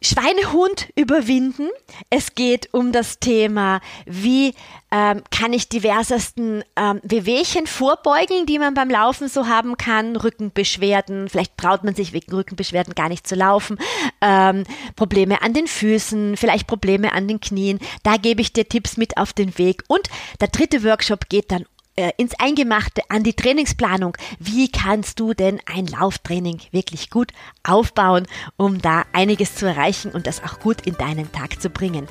Schweinehund 0.00 0.88
überwinden. 0.96 1.68
Es 2.10 2.34
geht 2.34 2.72
um 2.72 2.92
das 2.92 3.18
Thema, 3.18 3.80
wie 4.06 4.54
ähm, 4.90 5.22
kann 5.30 5.52
ich 5.52 5.68
diversesten 5.68 6.62
ähm, 6.76 7.00
Wehwehchen 7.02 7.66
vorbeugen, 7.66 8.46
die 8.46 8.58
man 8.58 8.74
beim 8.74 8.88
Laufen 8.88 9.28
so 9.28 9.46
haben 9.46 9.76
kann. 9.76 10.16
Rückenbeschwerden, 10.16 11.28
vielleicht 11.28 11.58
traut 11.58 11.84
man 11.84 11.94
sich 11.94 12.12
wegen 12.12 12.32
Rückenbeschwerden 12.32 12.94
gar 12.94 13.08
nicht 13.08 13.26
zu 13.26 13.34
laufen. 13.34 13.78
Ähm, 14.20 14.64
Probleme 14.96 15.42
an 15.42 15.52
den 15.52 15.66
Füßen, 15.66 16.36
vielleicht 16.36 16.66
Probleme 16.66 17.12
an 17.12 17.28
den 17.28 17.40
Knien. 17.40 17.78
Da 18.02 18.16
gebe 18.16 18.40
ich 18.40 18.52
dir 18.52 18.68
Tipps 18.68 18.96
mit 18.96 19.16
auf 19.16 19.32
den 19.32 19.58
Weg. 19.58 19.82
Und 19.88 20.08
der 20.40 20.48
dritte 20.48 20.84
Workshop 20.84 21.28
geht 21.28 21.50
dann 21.50 21.66
äh, 21.98 22.12
ins 22.16 22.38
Eingemachte, 22.38 23.02
an 23.08 23.24
die 23.24 23.34
Trainingsplanung. 23.34 24.16
Wie 24.38 24.70
kannst 24.70 25.18
du 25.18 25.34
denn 25.34 25.60
ein 25.66 25.86
Lauftraining 25.88 26.60
wirklich 26.70 27.10
gut 27.10 27.32
aufbauen, 27.64 28.26
um 28.56 28.80
da 28.80 29.04
einiges 29.12 29.56
zu 29.56 29.66
erreichen 29.66 30.12
und 30.12 30.28
das 30.28 30.42
auch 30.42 30.60
gut 30.60 30.86
in 30.86 30.94
deinen 30.94 31.30
Tag 31.32 31.60
zu 31.60 31.70
bringen? 31.70 32.06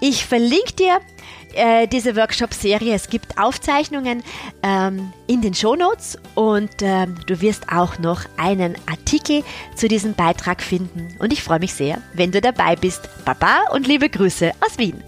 Ich 0.00 0.26
verlinke 0.26 0.74
dir 0.74 1.00
äh, 1.54 1.88
diese 1.88 2.16
Workshop-Serie. 2.16 2.94
Es 2.94 3.08
gibt 3.08 3.38
Aufzeichnungen 3.38 4.22
ähm, 4.62 5.10
in 5.26 5.40
den 5.40 5.54
Shownotes 5.54 6.18
und 6.34 6.70
ähm, 6.82 7.14
du 7.26 7.40
wirst 7.40 7.72
auch 7.72 7.98
noch 7.98 8.20
einen 8.36 8.76
Artikel 8.86 9.42
zu 9.74 9.88
diesem 9.88 10.12
Beitrag 10.12 10.60
finden. 10.62 11.16
Und 11.18 11.32
ich 11.32 11.42
freue 11.42 11.60
mich 11.60 11.72
sehr, 11.72 12.02
wenn 12.12 12.30
du 12.30 12.42
dabei 12.42 12.76
bist. 12.76 13.08
Baba 13.24 13.70
und 13.72 13.86
liebe 13.86 14.10
Grüße 14.10 14.52
aus 14.60 14.76
Wien. 14.76 15.02